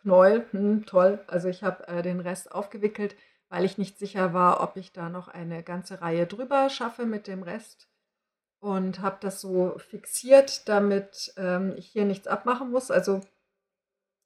Knäuel. 0.00 0.46
Hm, 0.52 0.86
toll, 0.86 1.22
also 1.26 1.48
ich 1.48 1.62
habe 1.62 1.86
äh, 1.86 2.00
den 2.00 2.20
Rest 2.20 2.50
aufgewickelt, 2.50 3.14
weil 3.50 3.66
ich 3.66 3.76
nicht 3.76 3.98
sicher 3.98 4.32
war, 4.32 4.62
ob 4.62 4.78
ich 4.78 4.94
da 4.94 5.10
noch 5.10 5.28
eine 5.28 5.62
ganze 5.62 6.00
Reihe 6.00 6.26
drüber 6.26 6.70
schaffe 6.70 7.04
mit 7.04 7.26
dem 7.26 7.42
Rest. 7.42 7.90
Und 8.58 9.00
habe 9.00 9.18
das 9.20 9.42
so 9.42 9.76
fixiert, 9.76 10.66
damit 10.66 11.34
ähm, 11.36 11.74
ich 11.76 11.88
hier 11.88 12.06
nichts 12.06 12.26
abmachen 12.26 12.70
muss. 12.70 12.90
Also 12.90 13.20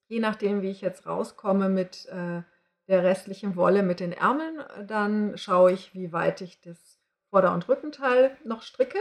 je 0.07 0.21
nachdem, 0.21 0.63
wie 0.63 0.71
ich 0.71 0.83
jetzt 0.83 1.05
rauskomme 1.05 1.69
mit 1.69 2.07
äh, 2.11 2.43
der 2.87 3.03
restlichen 3.03 3.57
Wolle 3.57 3.83
mit 3.83 3.99
den 3.99 4.13
Ärmeln, 4.13 4.63
dann 4.87 5.37
schaue 5.37 5.73
ich, 5.73 5.95
wie 5.95 6.13
weit 6.13 6.43
ich 6.43 6.61
das 6.61 7.01
Vorder- 7.31 7.53
und 7.53 7.69
Rückenteil 7.69 8.37
noch 8.45 8.63
stricke. 8.63 9.01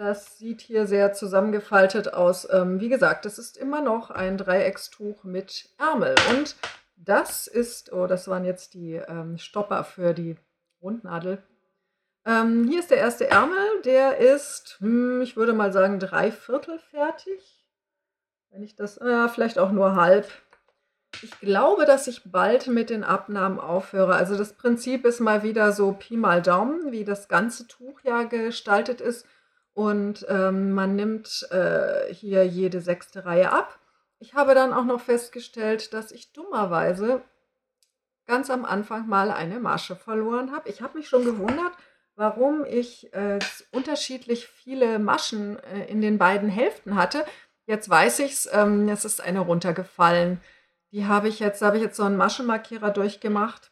Das 0.00 0.38
sieht 0.38 0.62
hier 0.62 0.86
sehr 0.86 1.12
zusammengefaltet 1.12 2.14
aus. 2.14 2.48
Ähm, 2.50 2.80
wie 2.80 2.88
gesagt, 2.88 3.26
das 3.26 3.38
ist 3.38 3.58
immer 3.58 3.82
noch 3.82 4.08
ein 4.08 4.38
Dreieckstuch 4.38 5.24
mit 5.24 5.68
Ärmel. 5.76 6.14
Und 6.30 6.56
das 6.96 7.46
ist, 7.46 7.92
oh, 7.92 8.06
das 8.06 8.26
waren 8.26 8.46
jetzt 8.46 8.72
die 8.72 8.94
ähm, 8.94 9.36
Stopper 9.36 9.84
für 9.84 10.14
die 10.14 10.36
Rundnadel. 10.80 11.42
Ähm, 12.24 12.66
hier 12.66 12.80
ist 12.80 12.90
der 12.90 12.96
erste 12.96 13.28
Ärmel, 13.28 13.82
der 13.84 14.16
ist, 14.16 14.78
hm, 14.80 15.20
ich 15.20 15.36
würde 15.36 15.52
mal 15.52 15.70
sagen, 15.70 15.98
drei 15.98 16.32
Viertel 16.32 16.78
fertig. 16.78 17.66
Wenn 18.48 18.62
ich 18.62 18.76
das, 18.76 18.98
ja, 19.04 19.28
vielleicht 19.28 19.58
auch 19.58 19.70
nur 19.70 19.96
halb. 19.96 20.26
Ich 21.20 21.38
glaube, 21.40 21.84
dass 21.84 22.06
ich 22.06 22.22
bald 22.24 22.68
mit 22.68 22.88
den 22.88 23.04
Abnahmen 23.04 23.60
aufhöre. 23.60 24.14
Also 24.14 24.38
das 24.38 24.54
Prinzip 24.54 25.04
ist 25.04 25.20
mal 25.20 25.42
wieder 25.42 25.72
so 25.72 25.92
Pi 25.92 26.16
mal 26.16 26.40
Daumen, 26.40 26.90
wie 26.90 27.04
das 27.04 27.28
ganze 27.28 27.66
Tuch 27.66 28.00
ja 28.02 28.22
gestaltet 28.22 29.02
ist. 29.02 29.26
Und 29.72 30.26
ähm, 30.28 30.72
man 30.72 30.96
nimmt 30.96 31.46
äh, 31.50 32.12
hier 32.12 32.46
jede 32.46 32.80
sechste 32.80 33.24
Reihe 33.24 33.52
ab. 33.52 33.78
Ich 34.18 34.34
habe 34.34 34.54
dann 34.54 34.72
auch 34.72 34.84
noch 34.84 35.00
festgestellt, 35.00 35.94
dass 35.94 36.12
ich 36.12 36.32
dummerweise 36.32 37.22
ganz 38.26 38.50
am 38.50 38.64
Anfang 38.64 39.08
mal 39.08 39.30
eine 39.30 39.60
Masche 39.60 39.96
verloren 39.96 40.52
habe. 40.52 40.68
Ich 40.68 40.82
habe 40.82 40.98
mich 40.98 41.08
schon 41.08 41.24
gewundert, 41.24 41.72
warum 42.16 42.64
ich 42.64 43.12
äh, 43.14 43.38
unterschiedlich 43.72 44.46
viele 44.46 44.98
Maschen 44.98 45.58
äh, 45.60 45.86
in 45.86 46.00
den 46.00 46.18
beiden 46.18 46.48
Hälften 46.48 46.96
hatte. 46.96 47.24
Jetzt 47.66 47.88
weiß 47.88 48.18
ich 48.20 48.32
es, 48.32 48.48
ähm, 48.52 48.88
es 48.88 49.04
ist 49.04 49.20
eine 49.20 49.40
runtergefallen. 49.40 50.40
Die 50.92 51.06
habe 51.06 51.28
ich 51.28 51.38
jetzt, 51.38 51.62
da 51.62 51.66
habe 51.66 51.78
ich 51.78 51.82
jetzt 51.82 51.96
so 51.96 52.02
einen 52.02 52.16
Maschenmarkierer 52.16 52.90
durchgemacht 52.90 53.69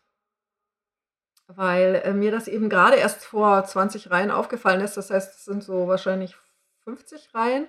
weil 1.49 2.03
äh, 2.05 2.13
mir 2.13 2.31
das 2.31 2.47
eben 2.47 2.69
gerade 2.69 2.97
erst 2.97 3.25
vor 3.25 3.65
20 3.65 4.11
Reihen 4.11 4.31
aufgefallen 4.31 4.83
ist. 4.83 4.97
Das 4.97 5.11
heißt, 5.11 5.35
es 5.37 5.45
sind 5.45 5.65
so 5.65 5.89
wahrscheinlich 5.89 6.37
50 6.85 7.35
Reihen. 7.35 7.67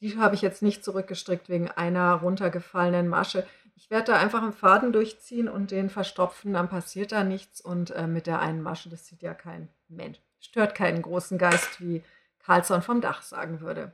Die 0.00 0.18
habe 0.18 0.34
ich 0.34 0.42
jetzt 0.42 0.62
nicht 0.62 0.84
zurückgestrickt 0.84 1.48
wegen 1.48 1.70
einer 1.70 2.14
runtergefallenen 2.14 3.08
Masche. 3.08 3.46
Ich 3.76 3.90
werde 3.90 4.12
da 4.12 4.18
einfach 4.18 4.42
einen 4.42 4.52
Faden 4.52 4.92
durchziehen 4.92 5.48
und 5.48 5.70
den 5.70 5.88
verstopfen, 5.88 6.52
dann 6.52 6.68
passiert 6.68 7.12
da 7.12 7.22
nichts. 7.22 7.60
Und 7.60 7.92
äh, 7.92 8.06
mit 8.06 8.26
der 8.26 8.40
einen 8.40 8.62
Masche, 8.62 8.90
das 8.90 9.06
sieht 9.06 9.22
ja 9.22 9.34
kein 9.34 9.68
Mensch, 9.88 10.18
stört 10.40 10.74
keinen 10.74 11.02
großen 11.02 11.38
Geist, 11.38 11.80
wie 11.80 12.02
Carlson 12.40 12.82
vom 12.82 13.00
Dach 13.00 13.22
sagen 13.22 13.60
würde. 13.60 13.92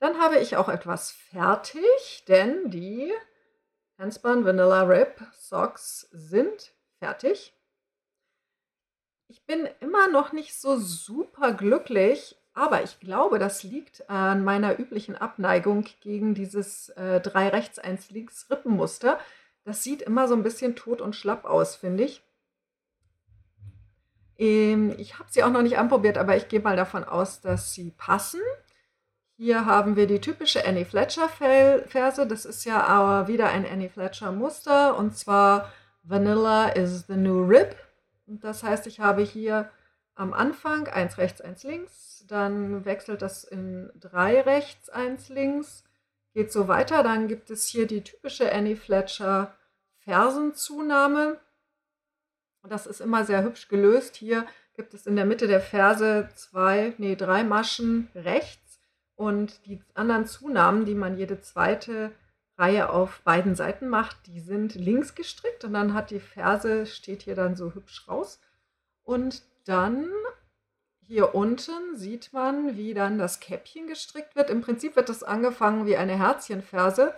Dann 0.00 0.18
habe 0.18 0.38
ich 0.38 0.56
auch 0.56 0.68
etwas 0.68 1.12
fertig, 1.12 2.24
denn 2.28 2.70
die 2.70 3.10
Handspun 3.96 4.44
Vanilla 4.44 4.82
Rip 4.82 5.22
Socks 5.32 6.08
sind 6.12 6.72
fertig. 6.98 7.54
Ich 9.34 9.44
bin 9.46 9.68
immer 9.80 10.06
noch 10.06 10.32
nicht 10.32 10.54
so 10.54 10.78
super 10.78 11.54
glücklich, 11.54 12.36
aber 12.52 12.84
ich 12.84 13.00
glaube, 13.00 13.40
das 13.40 13.64
liegt 13.64 14.08
an 14.08 14.44
meiner 14.44 14.78
üblichen 14.78 15.16
Abneigung 15.16 15.86
gegen 16.00 16.34
dieses 16.34 16.90
äh, 16.90 17.20
3 17.20 17.48
rechts 17.48 17.80
1 17.80 18.10
links 18.10 18.48
Rippenmuster. 18.48 19.18
Das 19.64 19.82
sieht 19.82 20.02
immer 20.02 20.28
so 20.28 20.36
ein 20.36 20.44
bisschen 20.44 20.76
tot 20.76 21.00
und 21.00 21.16
schlapp 21.16 21.46
aus, 21.46 21.74
finde 21.74 22.04
ich. 22.04 22.22
Ähm, 24.38 24.94
ich 24.98 25.18
habe 25.18 25.28
sie 25.32 25.42
auch 25.42 25.50
noch 25.50 25.62
nicht 25.62 25.78
anprobiert, 25.78 26.16
aber 26.16 26.36
ich 26.36 26.46
gehe 26.46 26.60
mal 26.60 26.76
davon 26.76 27.02
aus, 27.02 27.40
dass 27.40 27.74
sie 27.74 27.90
passen. 27.90 28.40
Hier 29.36 29.66
haben 29.66 29.96
wir 29.96 30.06
die 30.06 30.20
typische 30.20 30.64
Annie 30.64 30.86
Fletcher 30.86 31.28
Verse. 31.28 32.24
Das 32.24 32.44
ist 32.44 32.64
ja 32.64 32.84
aber 32.84 33.26
wieder 33.26 33.48
ein 33.48 33.66
Annie 33.66 33.90
Fletcher 33.90 34.30
Muster 34.30 34.96
und 34.96 35.18
zwar 35.18 35.72
Vanilla 36.04 36.68
is 36.68 37.08
the 37.08 37.16
new 37.16 37.42
rib. 37.42 37.74
Und 38.26 38.44
das 38.44 38.62
heißt, 38.62 38.86
ich 38.86 39.00
habe 39.00 39.22
hier 39.22 39.70
am 40.14 40.32
Anfang 40.32 40.86
eins 40.88 41.18
rechts, 41.18 41.40
eins 41.40 41.64
links, 41.64 42.24
dann 42.28 42.84
wechselt 42.84 43.22
das 43.22 43.44
in 43.44 43.90
drei 43.96 44.40
rechts, 44.40 44.88
eins 44.88 45.28
links, 45.28 45.84
geht 46.32 46.52
so 46.52 46.68
weiter. 46.68 47.02
Dann 47.02 47.28
gibt 47.28 47.50
es 47.50 47.66
hier 47.66 47.86
die 47.86 48.02
typische 48.02 48.52
Annie 48.52 48.76
Fletcher 48.76 49.54
Fersenzunahme. 49.98 51.40
Das 52.68 52.86
ist 52.86 53.00
immer 53.00 53.24
sehr 53.24 53.42
hübsch 53.42 53.68
gelöst. 53.68 54.16
Hier 54.16 54.46
gibt 54.74 54.94
es 54.94 55.06
in 55.06 55.16
der 55.16 55.26
Mitte 55.26 55.46
der 55.46 55.60
Ferse 55.60 56.28
zwei, 56.34 56.94
nee, 56.98 57.16
drei 57.16 57.44
Maschen 57.44 58.08
rechts 58.14 58.80
und 59.16 59.66
die 59.66 59.82
anderen 59.94 60.26
Zunahmen, 60.26 60.84
die 60.84 60.94
man 60.94 61.16
jede 61.16 61.40
zweite 61.40 62.12
Reihe 62.56 62.90
auf 62.90 63.20
beiden 63.22 63.54
Seiten 63.56 63.88
macht, 63.88 64.26
die 64.26 64.40
sind 64.40 64.74
links 64.74 65.14
gestrickt 65.14 65.64
und 65.64 65.72
dann 65.72 65.92
hat 65.94 66.10
die 66.10 66.20
Ferse, 66.20 66.86
steht 66.86 67.22
hier 67.22 67.34
dann 67.34 67.56
so 67.56 67.74
hübsch 67.74 68.06
raus. 68.08 68.40
Und 69.02 69.42
dann 69.64 70.08
hier 71.00 71.34
unten 71.34 71.96
sieht 71.96 72.32
man, 72.32 72.76
wie 72.76 72.94
dann 72.94 73.18
das 73.18 73.40
Käppchen 73.40 73.86
gestrickt 73.86 74.36
wird. 74.36 74.50
Im 74.50 74.62
Prinzip 74.62 74.96
wird 74.96 75.08
das 75.08 75.22
angefangen 75.22 75.86
wie 75.86 75.96
eine 75.96 76.16
Herzchenferse. 76.16 77.14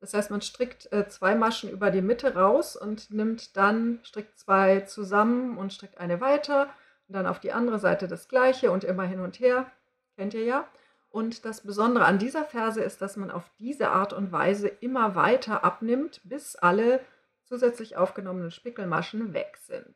Das 0.00 0.14
heißt, 0.14 0.30
man 0.30 0.42
strickt 0.42 0.92
äh, 0.92 1.08
zwei 1.08 1.34
Maschen 1.34 1.70
über 1.70 1.90
die 1.90 2.02
Mitte 2.02 2.34
raus 2.34 2.76
und 2.76 3.10
nimmt 3.10 3.56
dann, 3.56 4.00
strickt 4.02 4.38
zwei 4.38 4.80
zusammen 4.80 5.56
und 5.56 5.72
strickt 5.72 5.98
eine 5.98 6.20
weiter. 6.20 6.68
Und 7.08 7.14
dann 7.14 7.26
auf 7.26 7.40
die 7.40 7.52
andere 7.52 7.78
Seite 7.78 8.08
das 8.08 8.28
gleiche 8.28 8.70
und 8.70 8.84
immer 8.84 9.04
hin 9.04 9.20
und 9.20 9.38
her. 9.38 9.70
Kennt 10.16 10.34
ihr 10.34 10.44
ja. 10.44 10.68
Und 11.12 11.44
das 11.44 11.60
Besondere 11.60 12.06
an 12.06 12.18
dieser 12.18 12.44
Verse 12.44 12.80
ist, 12.80 13.02
dass 13.02 13.16
man 13.16 13.30
auf 13.30 13.50
diese 13.58 13.90
Art 13.90 14.14
und 14.14 14.32
Weise 14.32 14.68
immer 14.68 15.14
weiter 15.14 15.62
abnimmt, 15.62 16.22
bis 16.24 16.56
alle 16.56 17.00
zusätzlich 17.44 17.98
aufgenommenen 17.98 18.50
Spickelmaschen 18.50 19.34
weg 19.34 19.58
sind. 19.60 19.94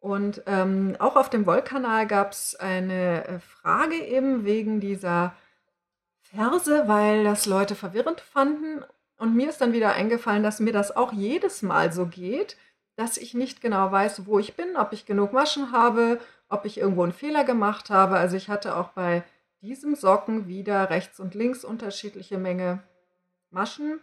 Und 0.00 0.42
ähm, 0.46 0.96
auch 0.98 1.14
auf 1.14 1.30
dem 1.30 1.46
Wollkanal 1.46 2.08
gab 2.08 2.32
es 2.32 2.56
eine 2.56 3.26
äh, 3.26 3.38
Frage 3.38 3.94
eben 3.94 4.44
wegen 4.44 4.80
dieser 4.80 5.34
Verse, 6.22 6.88
weil 6.88 7.22
das 7.22 7.46
Leute 7.46 7.76
verwirrend 7.76 8.20
fanden. 8.20 8.84
Und 9.16 9.36
mir 9.36 9.48
ist 9.48 9.60
dann 9.60 9.72
wieder 9.72 9.92
eingefallen, 9.92 10.42
dass 10.42 10.58
mir 10.58 10.72
das 10.72 10.94
auch 10.94 11.12
jedes 11.12 11.62
Mal 11.62 11.92
so 11.92 12.06
geht, 12.06 12.56
dass 12.96 13.16
ich 13.16 13.32
nicht 13.32 13.60
genau 13.60 13.92
weiß, 13.92 14.26
wo 14.26 14.40
ich 14.40 14.56
bin, 14.56 14.76
ob 14.76 14.92
ich 14.92 15.06
genug 15.06 15.32
Maschen 15.32 15.70
habe, 15.70 16.20
ob 16.48 16.64
ich 16.64 16.78
irgendwo 16.78 17.04
einen 17.04 17.12
Fehler 17.12 17.44
gemacht 17.44 17.90
habe. 17.90 18.16
Also 18.16 18.36
ich 18.36 18.48
hatte 18.48 18.76
auch 18.76 18.88
bei 18.88 19.22
diesem 19.64 19.94
Socken 19.96 20.46
wieder 20.46 20.90
rechts 20.90 21.18
und 21.18 21.34
links 21.34 21.64
unterschiedliche 21.64 22.36
Menge 22.36 22.82
Maschen 23.50 24.00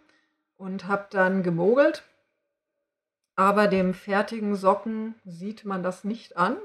und 0.58 0.88
habe 0.88 1.06
dann 1.12 1.44
gemogelt. 1.44 2.04
Aber 3.36 3.68
dem 3.68 3.94
fertigen 3.94 4.56
Socken 4.56 5.16
sieht 5.24 5.64
man 5.64 5.84
das 5.84 6.04
nicht 6.04 6.36
an. 6.36 6.58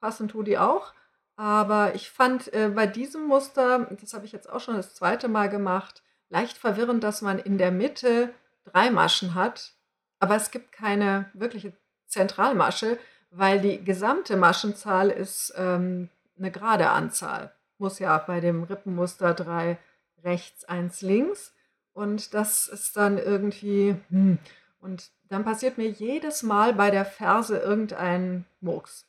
Passend 0.00 0.30
tut 0.30 0.46
die 0.46 0.58
auch. 0.58 0.92
Aber 1.36 1.96
ich 1.96 2.08
fand 2.10 2.52
äh, 2.52 2.68
bei 2.68 2.86
diesem 2.86 3.26
Muster, 3.26 3.88
das 4.00 4.14
habe 4.14 4.24
ich 4.24 4.32
jetzt 4.32 4.48
auch 4.48 4.60
schon 4.60 4.76
das 4.76 4.94
zweite 4.94 5.26
Mal 5.26 5.48
gemacht, 5.48 6.04
leicht 6.28 6.56
verwirrend, 6.56 7.02
dass 7.02 7.20
man 7.20 7.40
in 7.40 7.58
der 7.58 7.72
Mitte 7.72 8.32
drei 8.64 8.92
Maschen 8.92 9.34
hat, 9.34 9.72
aber 10.20 10.36
es 10.36 10.52
gibt 10.52 10.70
keine 10.70 11.28
wirkliche 11.34 11.72
Zentralmasche, 12.06 12.98
weil 13.30 13.60
die 13.60 13.82
gesamte 13.84 14.36
Maschenzahl 14.36 15.10
ist 15.10 15.52
ähm, 15.56 16.08
eine 16.38 16.52
gerade 16.52 16.90
Anzahl 16.90 17.53
muss 17.78 17.98
ja 17.98 18.16
bei 18.18 18.40
dem 18.40 18.62
Rippenmuster 18.62 19.34
drei 19.34 19.78
rechts, 20.22 20.64
eins 20.64 21.02
links. 21.02 21.54
Und 21.92 22.34
das 22.34 22.66
ist 22.66 22.96
dann 22.96 23.18
irgendwie, 23.18 23.96
hm. 24.10 24.38
und 24.80 25.10
dann 25.28 25.44
passiert 25.44 25.78
mir 25.78 25.88
jedes 25.88 26.42
Mal 26.42 26.74
bei 26.74 26.90
der 26.90 27.04
Ferse 27.04 27.58
irgendein 27.58 28.44
Murks. 28.60 29.06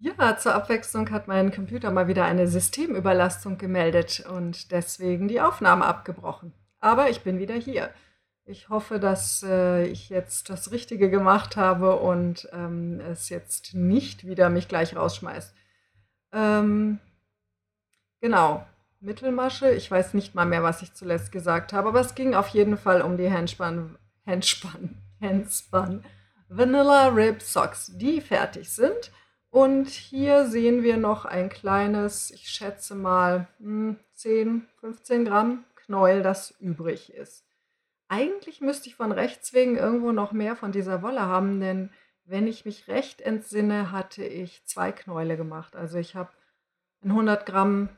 Ja, 0.00 0.36
zur 0.36 0.54
Abwechslung 0.54 1.10
hat 1.10 1.26
mein 1.26 1.52
Computer 1.52 1.90
mal 1.90 2.06
wieder 2.06 2.24
eine 2.24 2.46
Systemüberlastung 2.46 3.58
gemeldet 3.58 4.24
und 4.30 4.70
deswegen 4.70 5.26
die 5.26 5.40
Aufnahme 5.40 5.84
abgebrochen. 5.84 6.54
Aber 6.78 7.10
ich 7.10 7.22
bin 7.22 7.38
wieder 7.40 7.54
hier. 7.54 7.90
Ich 8.44 8.68
hoffe, 8.68 9.00
dass 9.00 9.42
äh, 9.42 9.86
ich 9.86 10.08
jetzt 10.08 10.48
das 10.50 10.70
Richtige 10.70 11.10
gemacht 11.10 11.56
habe 11.56 11.96
und 11.96 12.48
ähm, 12.52 13.00
es 13.00 13.28
jetzt 13.28 13.74
nicht 13.74 14.26
wieder 14.26 14.48
mich 14.48 14.68
gleich 14.68 14.96
rausschmeißt. 14.96 15.54
Ähm, 16.32 17.00
Genau, 18.20 18.66
Mittelmasche. 19.00 19.70
Ich 19.70 19.90
weiß 19.90 20.14
nicht 20.14 20.34
mal 20.34 20.44
mehr, 20.44 20.62
was 20.62 20.82
ich 20.82 20.92
zuletzt 20.92 21.30
gesagt 21.30 21.72
habe, 21.72 21.88
aber 21.88 22.00
es 22.00 22.14
ging 22.14 22.34
auf 22.34 22.48
jeden 22.48 22.76
Fall 22.76 23.02
um 23.02 23.16
die 23.16 23.30
Handspan, 23.30 23.96
Handspan, 24.26 24.96
Handspan 25.20 26.04
Vanilla 26.48 27.08
Rib 27.08 27.42
Socks, 27.42 27.92
die 27.96 28.20
fertig 28.20 28.70
sind. 28.70 29.12
Und 29.50 29.88
hier 29.88 30.46
sehen 30.46 30.82
wir 30.82 30.96
noch 30.96 31.24
ein 31.24 31.48
kleines, 31.48 32.30
ich 32.30 32.48
schätze 32.48 32.94
mal 32.94 33.46
10, 33.58 34.46
hm, 34.46 34.66
15 34.80 35.24
Gramm 35.24 35.64
Knäuel, 35.76 36.22
das 36.22 36.54
übrig 36.60 37.12
ist. 37.14 37.44
Eigentlich 38.08 38.60
müsste 38.60 38.88
ich 38.88 38.96
von 38.96 39.12
rechts 39.12 39.52
wegen 39.52 39.76
irgendwo 39.76 40.12
noch 40.12 40.32
mehr 40.32 40.56
von 40.56 40.72
dieser 40.72 41.02
Wolle 41.02 41.20
haben, 41.20 41.60
denn 41.60 41.90
wenn 42.24 42.46
ich 42.46 42.64
mich 42.64 42.88
recht 42.88 43.20
entsinne, 43.20 43.90
hatte 43.90 44.24
ich 44.24 44.64
zwei 44.66 44.92
Knäule 44.92 45.36
gemacht. 45.36 45.76
Also 45.76 45.98
ich 45.98 46.14
habe 46.14 46.30
100 47.04 47.46
Gramm 47.46 47.88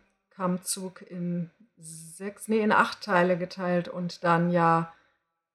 Kammzug 0.40 1.03
in 1.03 1.50
sechs, 1.76 2.48
nee, 2.48 2.61
in 2.61 2.72
acht 2.72 3.03
Teile 3.03 3.37
geteilt 3.37 3.88
und 3.88 4.24
dann 4.24 4.50
ja 4.50 4.90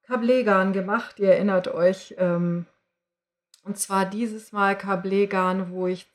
Kablegarn 0.04 0.72
gemacht. 0.72 1.18
Ihr 1.18 1.32
erinnert 1.32 1.66
euch. 1.66 2.14
Ähm, 2.18 2.66
und 3.64 3.78
zwar 3.78 4.06
dieses 4.06 4.52
Mal 4.52 4.78
Kablegarn, 4.78 5.72
wo 5.72 5.88
ich, 5.88 6.06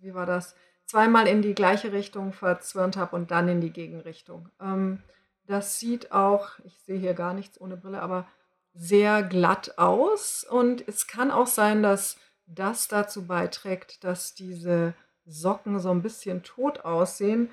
wie 0.00 0.12
war 0.12 0.26
das, 0.26 0.56
zweimal 0.84 1.26
in 1.26 1.40
die 1.40 1.54
gleiche 1.54 1.90
Richtung 1.90 2.34
verzwirnt 2.34 2.98
habe 2.98 3.16
und 3.16 3.30
dann 3.30 3.48
in 3.48 3.62
die 3.62 3.72
Gegenrichtung. 3.72 4.50
Ähm, 4.60 5.02
das 5.46 5.80
sieht 5.80 6.12
auch, 6.12 6.50
ich 6.64 6.78
sehe 6.80 6.98
hier 6.98 7.14
gar 7.14 7.32
nichts 7.32 7.58
ohne 7.58 7.78
Brille, 7.78 8.02
aber 8.02 8.28
sehr 8.74 9.22
glatt 9.22 9.78
aus. 9.78 10.44
Und 10.44 10.86
es 10.86 11.06
kann 11.06 11.30
auch 11.30 11.46
sein, 11.46 11.82
dass 11.82 12.18
das 12.44 12.88
dazu 12.88 13.26
beiträgt, 13.26 14.04
dass 14.04 14.34
diese 14.34 14.92
Socken 15.28 15.78
so 15.78 15.90
ein 15.90 16.02
bisschen 16.02 16.42
tot 16.42 16.80
aussehen. 16.80 17.50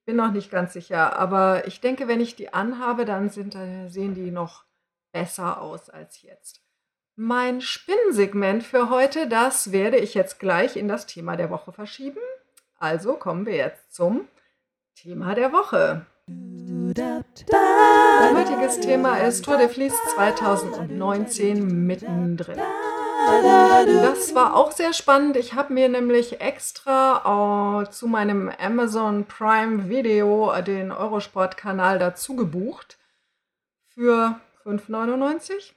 Ich 0.00 0.06
bin 0.06 0.16
noch 0.16 0.30
nicht 0.30 0.50
ganz 0.50 0.72
sicher, 0.72 1.18
aber 1.18 1.66
ich 1.66 1.80
denke, 1.80 2.06
wenn 2.06 2.20
ich 2.20 2.36
die 2.36 2.54
anhabe, 2.54 3.04
dann 3.04 3.28
sind, 3.28 3.56
sehen 3.88 4.14
die 4.14 4.30
noch 4.30 4.64
besser 5.12 5.60
aus 5.60 5.90
als 5.90 6.22
jetzt. 6.22 6.62
Mein 7.16 7.60
Spinnensegment 7.60 8.62
für 8.62 8.90
heute, 8.90 9.26
das 9.26 9.72
werde 9.72 9.96
ich 9.96 10.14
jetzt 10.14 10.38
gleich 10.38 10.76
in 10.76 10.86
das 10.86 11.06
Thema 11.06 11.36
der 11.36 11.50
Woche 11.50 11.72
verschieben. 11.72 12.20
Also 12.78 13.14
kommen 13.14 13.46
wir 13.46 13.56
jetzt 13.56 13.94
zum 13.94 14.28
Thema 14.94 15.34
der 15.34 15.52
Woche. 15.52 16.06
Mein 16.28 18.36
heutiges 18.36 18.80
Thema 18.80 19.18
ist 19.18 19.44
Tour 19.44 19.56
de 19.56 19.68
Vlies 19.68 19.94
2019 20.14 21.86
mittendrin. 21.86 22.60
Das 23.26 24.34
war 24.34 24.54
auch 24.54 24.70
sehr 24.70 24.92
spannend. 24.92 25.36
Ich 25.36 25.54
habe 25.54 25.72
mir 25.72 25.88
nämlich 25.88 26.40
extra 26.40 27.82
äh, 27.82 27.90
zu 27.90 28.06
meinem 28.06 28.48
Amazon 28.48 29.26
Prime 29.26 29.88
Video 29.88 30.54
den 30.62 30.92
Eurosport-Kanal 30.92 31.98
dazu 31.98 32.36
gebucht 32.36 32.98
für 33.88 34.40
5,99. 34.64 35.72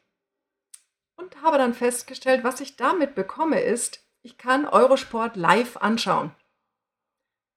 und 1.16 1.42
habe 1.42 1.58
dann 1.58 1.74
festgestellt, 1.74 2.44
was 2.44 2.62
ich 2.62 2.76
damit 2.76 3.16
bekomme, 3.16 3.60
ist, 3.62 4.04
ich 4.22 4.38
kann 4.38 4.68
Eurosport 4.68 5.36
live 5.36 5.78
anschauen. 5.78 6.32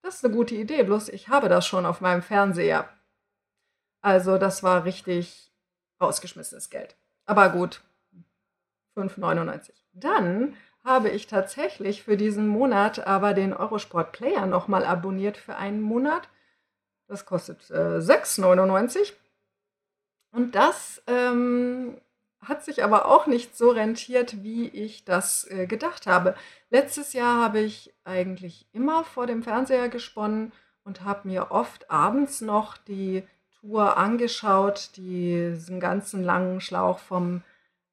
Das 0.03 0.17
ist 0.17 0.25
eine 0.25 0.35
gute 0.35 0.55
Idee, 0.55 0.83
bloß 0.85 1.11
ich 1.11 1.29
habe 1.29 1.49
das 1.49 1.67
schon 1.67 1.85
auf 1.85 2.01
meinem 2.01 2.23
Fernseher. 2.23 2.89
Also 4.01 4.39
das 4.39 4.63
war 4.63 4.85
richtig 4.85 5.53
rausgeschmissenes 6.01 6.71
Geld. 6.71 6.97
Aber 7.25 7.51
gut, 7.51 7.83
5,99. 8.97 9.82
Dann 9.93 10.57
habe 10.85 11.11
ich 11.11 11.27
tatsächlich 11.27 12.03
für 12.03 12.17
diesen 12.17 12.49
Monat 12.49 13.07
aber 13.07 13.35
den 13.35 13.53
Eurosport 13.53 14.13
Player 14.13 14.47
nochmal 14.47 14.85
abonniert 14.85 15.37
für 15.37 15.57
einen 15.57 15.81
Monat. 15.81 16.29
Das 17.07 17.25
kostet 17.27 17.71
äh, 17.71 17.99
6,99. 17.99 19.13
Und 20.33 20.55
das 20.55 21.03
ähm, 21.07 22.01
hat 22.41 22.65
sich 22.65 22.83
aber 22.83 23.07
auch 23.07 23.27
nicht 23.27 23.57
so 23.57 23.71
rentiert, 23.71 24.43
wie 24.43 24.69
ich 24.69 25.05
das 25.05 25.49
äh, 25.51 25.67
gedacht 25.67 26.07
habe. 26.07 26.35
Letztes 26.71 27.13
Jahr 27.13 27.43
habe 27.43 27.61
ich 27.61 27.95
eigentlich 28.05 28.67
immer 28.73 29.05
vor 29.05 29.27
dem 29.27 29.43
Fernseher 29.43 29.89
gesponnen 29.89 30.53
und 30.85 31.05
habe 31.05 31.29
mir 31.29 31.53
oft 31.53 31.91
abends 31.91 32.41
noch 32.41 32.77
die 32.77 33.23
Tour 33.61 33.97
angeschaut, 33.97 34.91
diesen 34.97 35.79
ganzen 35.79 36.25
langen 36.25 36.61
Schlauch 36.61 36.99
vom 36.99 37.43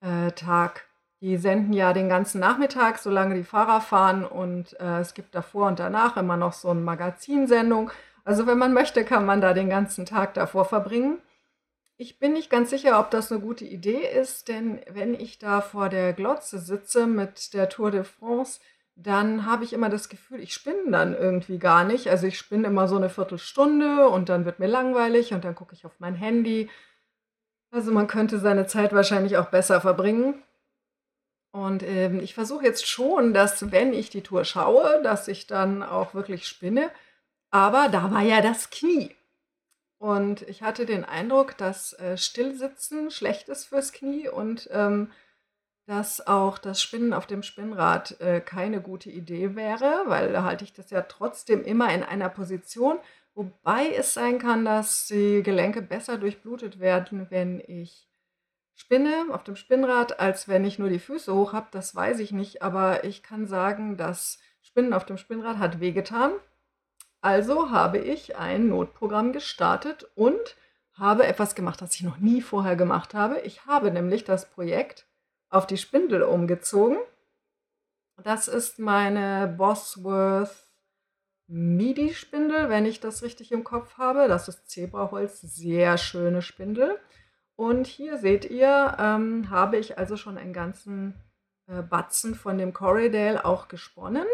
äh, 0.02 0.32
Tag. 0.32 0.89
Die 1.22 1.36
senden 1.38 1.74
ja 1.74 1.92
den 1.92 2.08
ganzen 2.08 2.40
Nachmittag, 2.40 2.98
solange 2.98 3.36
die 3.36 3.44
Fahrer 3.44 3.82
fahren 3.82 4.26
und 4.26 4.80
äh, 4.80 5.00
es 5.00 5.14
gibt 5.14 5.36
davor 5.36 5.68
und 5.68 5.80
danach 5.80 6.16
immer 6.16 6.38
noch 6.38 6.54
so 6.54 6.70
eine 6.70 6.80
Magazinsendung. 6.80 7.92
Also 8.24 8.48
wenn 8.48 8.58
man 8.58 8.74
möchte, 8.74 9.04
kann 9.04 9.26
man 9.26 9.42
da 9.42 9.54
den 9.54 9.70
ganzen 9.70 10.06
Tag 10.06 10.34
davor 10.34 10.64
verbringen. 10.64 11.22
Ich 11.98 12.20
bin 12.20 12.32
nicht 12.32 12.50
ganz 12.50 12.70
sicher, 12.70 12.98
ob 13.00 13.12
das 13.12 13.32
eine 13.32 13.42
gute 13.42 13.66
Idee 13.66 14.08
ist, 14.08 14.48
denn 14.48 14.80
wenn 14.90 15.14
ich 15.14 15.40
da 15.40 15.60
vor 15.60 15.90
der 15.90 16.14
Glotze 16.14 16.58
sitze 16.58 17.08
mit 17.08 17.54
der 17.54 17.68
Tour 17.68 17.92
de 17.92 18.06
France, 18.06 18.62
dann 18.96 19.46
habe 19.46 19.66
ich 19.66 19.74
immer 19.74 19.90
das 19.90 20.08
Gefühl, 20.08 20.40
ich 20.40 20.54
spinne 20.54 20.92
dann 20.92 21.14
irgendwie 21.14 21.60
gar 21.60 21.84
nicht. 21.84 22.10
Also 22.10 22.28
ich 22.28 22.38
spinne 22.38 22.68
immer 22.68 22.88
so 22.88 22.96
eine 22.96 23.10
Viertelstunde 23.10 24.08
und 24.08 24.30
dann 24.30 24.46
wird 24.46 24.60
mir 24.60 24.68
langweilig 24.68 25.34
und 25.34 25.44
dann 25.44 25.56
gucke 25.56 25.74
ich 25.74 25.86
auf 25.86 26.00
mein 26.00 26.16
Handy. 26.16 26.70
Also 27.72 27.92
man 27.92 28.08
könnte 28.08 28.40
seine 28.40 28.68
Zeit 28.68 28.94
wahrscheinlich 28.94 29.38
auch 29.38 29.48
besser 29.48 29.82
verbringen. 29.82 30.42
Und 31.52 31.84
ähm, 31.84 32.20
ich 32.20 32.34
versuche 32.36 32.66
jetzt 32.66 32.88
schon, 32.88 33.34
dass 33.34 33.72
wenn 33.72 33.94
ich 33.94 34.10
die 34.10 34.22
Tour 34.22 34.46
schaue, 34.46 35.02
dass 35.04 35.28
ich 35.28 35.48
dann 35.48 35.82
auch 35.84 36.14
wirklich 36.14 36.48
spinne. 36.48 36.92
Aber 37.50 37.90
da 37.90 38.12
war 38.12 38.22
ja 38.22 38.42
das 38.42 38.70
Knie. 38.70 39.16
Und 39.98 40.44
ich 40.44 40.62
hatte 40.62 40.86
den 40.86 41.04
Eindruck, 41.04 41.58
dass 41.58 41.94
äh, 41.94 42.18
Stillsitzen 42.18 43.12
schlecht 43.12 43.50
ist 43.50 43.66
fürs 43.66 43.92
Knie 43.92 44.30
und 44.30 44.70
ähm, 44.72 45.12
dass 45.88 46.26
auch 46.26 46.60
das 46.60 46.82
Spinnen 46.82 47.14
auf 47.14 47.26
dem 47.26 47.42
Spinnrad 47.42 48.22
äh, 48.22 48.42
keine 48.42 48.80
gute 48.80 49.10
Idee 49.10 49.56
wäre, 49.56 50.04
weil 50.06 50.32
da 50.32 50.44
halte 50.44 50.64
ich 50.64 50.72
das 50.72 50.92
ja 50.92 51.02
trotzdem 51.02 51.64
immer 51.64 51.92
in 51.94 52.04
einer 52.04 52.30
Position, 52.30 53.00
wobei 53.34 53.90
es 53.90 54.14
sein 54.14 54.38
kann, 54.38 54.64
dass 54.66 55.08
die 55.08 55.42
Gelenke 55.42 55.82
besser 55.82 56.18
durchblutet 56.18 56.80
werden, 56.80 57.26
wenn 57.32 57.60
ich 57.60 58.09
spinne 58.80 59.26
auf 59.32 59.44
dem 59.44 59.56
Spinnrad, 59.56 60.20
als 60.20 60.48
wenn 60.48 60.64
ich 60.64 60.80
nur 60.80 60.90
die 60.90 61.00
Füße 61.00 61.34
hoch 61.34 61.54
habe. 61.54 61.68
Das 61.72 61.94
weiß 61.94 62.20
ich 62.20 62.32
nicht, 62.32 62.62
aber 62.62 63.04
ich 63.04 63.24
kann 63.24 63.46
sagen, 63.46 63.98
das 63.98 64.40
Spinnen 64.62 64.94
auf 64.94 65.06
dem 65.06 65.18
Spinnrad 65.18 65.58
hat 65.58 65.80
wehgetan. 65.80 66.32
Also 67.22 67.72
habe 67.72 67.98
ich 67.98 68.38
ein 68.38 68.70
Notprogramm 68.70 69.34
gestartet 69.34 70.10
und 70.16 70.56
habe 70.94 71.28
etwas 71.28 71.56
gemacht, 71.56 71.82
das 71.82 71.96
ich 71.96 72.04
noch 72.04 72.18
nie 72.18 72.42
vorher 72.42 72.76
gemacht 72.76 73.14
habe. 73.14 73.42
Ich 73.42 73.66
habe 73.66 73.92
nämlich 73.92 74.24
das 74.24 74.50
Projekt 74.50 75.06
auf 75.50 75.68
die 75.68 75.78
Spindel 75.78 76.24
umgezogen. 76.24 76.98
Das 78.24 78.48
ist 78.48 78.80
meine 78.80 79.54
Bosworth 79.58 80.56
MIDI-Spindel, 81.48 82.70
wenn 82.70 82.86
ich 82.86 83.00
das 83.00 83.24
richtig 83.24 83.52
im 83.52 83.64
Kopf 83.64 83.98
habe. 83.98 84.28
Das 84.28 84.48
ist 84.48 84.70
Zebraholz, 84.70 85.42
sehr 85.42 85.98
schöne 85.98 86.42
Spindel. 86.42 87.00
Und 87.60 87.88
hier 87.88 88.18
seht 88.18 88.46
ihr, 88.46 88.96
ähm, 89.00 89.50
habe 89.50 89.76
ich 89.76 89.98
also 89.98 90.16
schon 90.16 90.38
einen 90.38 90.54
ganzen 90.54 91.14
äh, 91.68 91.82
Batzen 91.82 92.34
von 92.34 92.58
dem 92.58 92.72
Corridale 92.72 93.44
auch 93.44 93.68
gesponnen. 93.68 94.26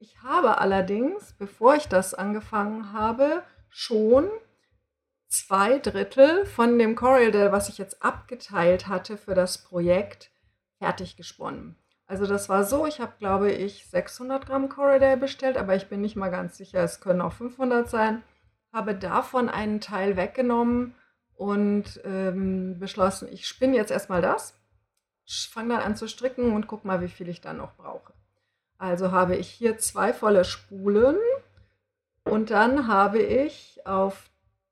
Ich 0.00 0.24
habe 0.24 0.58
allerdings, 0.58 1.34
bevor 1.34 1.76
ich 1.76 1.86
das 1.86 2.14
angefangen 2.14 2.92
habe, 2.92 3.44
schon 3.68 4.28
zwei 5.28 5.78
Drittel 5.78 6.46
von 6.46 6.80
dem 6.80 6.96
Corridor, 6.96 7.52
was 7.52 7.68
ich 7.68 7.78
jetzt 7.78 8.02
abgeteilt 8.02 8.88
hatte 8.88 9.18
für 9.18 9.36
das 9.36 9.58
Projekt, 9.62 10.32
fertig 10.78 11.16
gesponnen. 11.16 11.76
Also 12.06 12.26
das 12.26 12.48
war 12.48 12.64
so, 12.64 12.86
ich 12.86 13.00
habe, 13.00 13.12
glaube 13.20 13.52
ich, 13.52 13.86
600 13.86 14.46
Gramm 14.46 14.68
Corridor 14.68 15.14
bestellt, 15.14 15.58
aber 15.58 15.76
ich 15.76 15.86
bin 15.86 16.00
nicht 16.00 16.16
mal 16.16 16.32
ganz 16.32 16.56
sicher, 16.56 16.82
es 16.82 17.00
können 17.00 17.20
auch 17.20 17.34
500 17.34 17.88
sein. 17.88 18.24
Habe 18.72 18.96
davon 18.96 19.48
einen 19.48 19.80
Teil 19.80 20.16
weggenommen 20.16 20.96
und 21.38 22.00
ähm, 22.04 22.80
beschlossen, 22.80 23.28
ich 23.30 23.46
spinne 23.46 23.76
jetzt 23.76 23.92
erstmal 23.92 24.20
das, 24.20 24.54
fange 25.24 25.74
dann 25.74 25.84
an 25.84 25.96
zu 25.96 26.08
stricken 26.08 26.52
und 26.52 26.66
gucke 26.66 26.86
mal, 26.86 27.00
wie 27.00 27.08
viel 27.08 27.28
ich 27.28 27.40
dann 27.40 27.58
noch 27.58 27.76
brauche. 27.76 28.12
Also 28.76 29.12
habe 29.12 29.36
ich 29.36 29.48
hier 29.48 29.78
zwei 29.78 30.12
volle 30.12 30.44
Spulen 30.44 31.16
und 32.24 32.50
dann 32.50 32.88
habe 32.88 33.20
ich 33.20 33.86
auf 33.86 34.30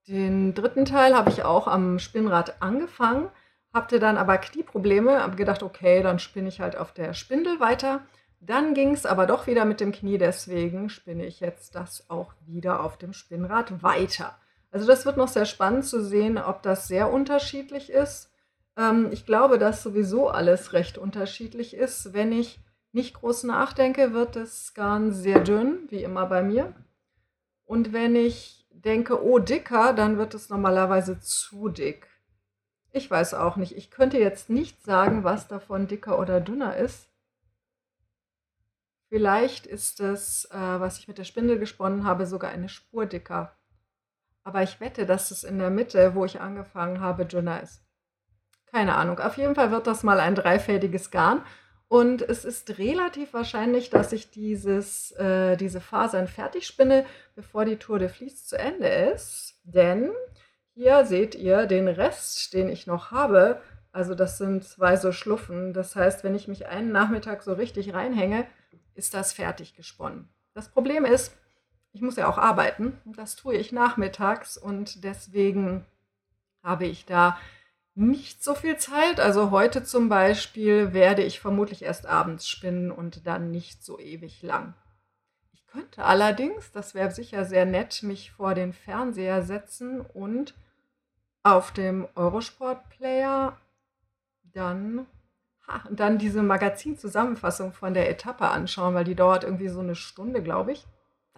den 0.09 0.55
dritten 0.55 0.85
Teil 0.85 1.15
habe 1.15 1.31
ich 1.31 1.45
auch 1.45 1.69
am 1.69 2.01
Spinnrad 2.01 2.61
angefangen, 2.61 3.31
hatte 3.73 4.01
dann 4.01 4.19
aber 4.19 4.39
Knieprobleme, 4.39 5.23
habe 5.23 5.37
gedacht, 5.37 5.63
okay, 5.63 6.03
dann 6.03 6.19
spinne 6.19 6.49
ich 6.49 6.61
halt 6.61 6.77
auf 6.77 6.93
der 6.93 7.15
Spindel 7.15 7.61
weiter. 7.61 8.01
Dann 8.41 8.75
ging 8.75 8.93
es 8.93 9.07
aber 9.07 9.27
doch 9.27 9.47
wieder 9.47 9.65
mit 9.65 9.81
dem 9.81 9.93
Knie, 9.93 10.19
deswegen 10.19 10.89
spinne 10.89 11.27
ich 11.27 11.41
jetzt 11.41 11.75
das 11.75 12.11
auch 12.11 12.33
wieder 12.45 12.83
auf 12.83 12.99
dem 12.99 13.13
Spinnrad 13.13 13.83
weiter. 13.83 14.37
Also 14.71 14.87
das 14.87 15.07
wird 15.07 15.17
noch 15.17 15.29
sehr 15.29 15.47
spannend 15.47 15.85
zu 15.85 16.03
sehen, 16.05 16.39
ob 16.39 16.63
das 16.63 16.89
sehr 16.89 17.13
unterschiedlich 17.13 17.91
ist. 17.91 18.31
Ähm, 18.77 19.09
ich 19.13 19.27
glaube, 19.27 19.59
dass 19.59 19.83
sowieso 19.83 20.29
alles 20.29 20.73
recht 20.73 20.99
unterschiedlich 20.99 21.75
ist. 21.75 22.13
Wenn 22.13 22.33
ich 22.33 22.61
nicht 22.93 23.15
groß 23.15 23.45
nachdenke, 23.45 24.13
wird 24.13 24.37
das 24.37 24.75
Garn 24.75 25.13
sehr 25.13 25.41
dünn, 25.41 25.87
wie 25.89 26.03
immer 26.03 26.27
bei 26.27 26.43
mir. 26.43 26.75
Und 27.65 27.93
wenn 27.93 28.17
ich 28.17 28.67
denke, 28.71 29.23
oh, 29.23 29.39
dicker, 29.39 29.93
dann 29.93 30.19
wird 30.19 30.35
es 30.35 30.49
normalerweise 30.49 31.19
zu 31.21 31.69
dick. 31.69 32.09
Ich 32.93 33.11
weiß 33.11 33.35
auch 33.35 33.57
nicht. 33.57 33.77
Ich 33.77 33.91
könnte 33.91 34.19
jetzt 34.19 34.49
nicht 34.49 34.83
sagen, 34.83 35.25
was 35.25 35.49
davon 35.49 35.87
dicker 35.87 36.19
oder 36.19 36.41
dünner 36.41 36.77
ist. 36.77 37.09
Vielleicht 39.09 39.67
ist 39.67 40.01
es, 40.01 40.47
äh, 40.47 40.57
was 40.57 40.99
ich 40.99 41.09
mit 41.09 41.19
der 41.19 41.25
Spindel 41.25 41.59
gesponnen 41.59 42.05
habe, 42.05 42.27
sogar 42.27 42.51
eine 42.51 42.69
Spur 42.69 43.07
dicker. 43.07 43.56
Aber 44.47 44.63
ich 44.63 44.79
wette, 44.79 45.07
dass 45.07 45.33
es 45.33 45.43
in 45.43 45.59
der 45.59 45.71
Mitte, 45.71 46.15
wo 46.15 46.25
ich 46.25 46.41
angefangen 46.41 47.01
habe, 47.01 47.27
dünner 47.27 47.61
ist. 47.65 47.83
Keine 48.67 48.95
Ahnung. 48.95 49.19
Auf 49.19 49.37
jeden 49.39 49.57
Fall 49.57 49.73
wird 49.73 49.89
das 49.89 50.05
mal 50.05 50.21
ein 50.21 50.37
dreifädiges 50.37 51.11
Garn. 51.11 51.43
Und 51.89 52.23
es 52.23 52.45
ist 52.45 52.79
relativ 52.79 53.35
wahrscheinlich, 53.35 53.91
dass 53.91 54.13
ich 54.13 54.31
dieses, 54.31 55.11
äh, 55.17 55.57
diese 55.57 55.81
Fasern 55.81 56.29
fertig 56.29 56.65
spinne, 56.65 57.07
bevor 57.35 57.65
die 57.65 57.77
Tour 57.77 57.99
de 57.99 58.09
Vlies 58.09 58.47
zu 58.47 58.57
Ende 58.57 58.87
ist. 58.87 59.61
Denn 59.65 60.13
hier 60.75 61.07
seht 61.07 61.35
ihr 61.35 61.67
den 61.67 61.89
Rest, 61.89 62.55
den 62.55 62.69
ich 62.69 62.87
noch 62.87 63.11
habe. 63.11 63.61
Also 63.91 64.15
das 64.15 64.39
sind 64.39 64.63
zwei 64.63 64.97
so 64.97 65.11
Schluffen. 65.11 65.73
Das 65.73 65.97
heißt, 65.97 66.23
wenn 66.23 66.37
ich 66.37 66.47
mich 66.47 66.69
einen 66.69 66.93
Nachmittag 66.93 67.43
so 67.43 67.53
richtig 67.53 67.95
reinhänge, 67.95 68.47
ist 68.95 69.13
das 69.13 69.33
fertig 69.33 69.75
gesponnen. 69.75 70.29
Das 70.55 70.69
Problem 70.69 71.05
ist, 71.05 71.37
ich 71.97 72.03
muss 72.03 72.17
ja 72.17 72.29
auch 72.29 72.37
arbeiten. 72.37 73.01
Das 73.07 73.37
tue 73.37 73.55
ich 73.55 73.73
nachmittags 73.73 74.59
und 74.59 75.03
deswegen 75.03 75.87
habe 76.63 76.85
ich 76.85 77.07
da 77.07 77.39
nicht 77.95 78.45
so 78.45 78.55
viel 78.55 78.77
Zeit. 78.77 79.19
Also 79.19 79.51
heute 79.51 79.83
zum 79.83 80.11
Beispiel 80.11 80.93
werde 80.93 81.23
ich 81.23 81.41
vermutlich 81.41 81.83
erst 81.83 82.05
abends 82.05 82.47
spinnen 82.47 82.91
und 82.93 83.27
dann 83.27 83.51
nicht 83.51 83.83
so 83.83 83.99
ewig 83.99 84.43
lang. 84.43 84.75
Ich 85.55 85.67
könnte 85.67 86.05
allerdings, 86.05 86.71
das 86.71 86.95
wäre 86.95 87.11
sicher 87.11 87.47
sehr 87.47 87.65
nett, 87.65 88.03
mich 88.03 88.31
vor 88.31 88.53
den 88.53 88.75
Fernseher 88.75 89.43
setzen 89.43 90.03
und 90.03 90.55
auf 91.45 91.73
dem 91.73 92.07
Eurosport-Player 92.15 93.57
dann, 94.53 95.07
dann 95.91 96.19
diese 96.19 96.43
Magazin-Zusammenfassung 96.43 97.73
von 97.73 97.95
der 97.95 98.11
Etappe 98.11 98.49
anschauen, 98.49 98.95
weil 98.95 99.05
die 99.05 99.15
dauert 99.15 99.45
irgendwie 99.45 99.69
so 99.69 99.81
eine 99.81 99.95
Stunde, 99.95 100.43
glaube 100.43 100.73
ich. 100.73 100.87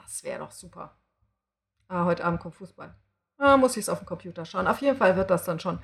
Das 0.08 0.24
wäre 0.24 0.38
doch 0.38 0.52
super. 0.52 0.96
Ah, 1.86 2.06
heute 2.06 2.24
Abend 2.24 2.40
kommt 2.40 2.54
Fußball. 2.54 2.94
Ah, 3.36 3.58
muss 3.58 3.76
ich 3.76 3.82
es 3.82 3.88
auf 3.90 3.98
dem 3.98 4.06
Computer 4.06 4.46
schauen. 4.46 4.66
Auf 4.66 4.80
jeden 4.80 4.96
Fall 4.96 5.16
wird 5.16 5.28
das 5.28 5.44
dann 5.44 5.60
schon 5.60 5.80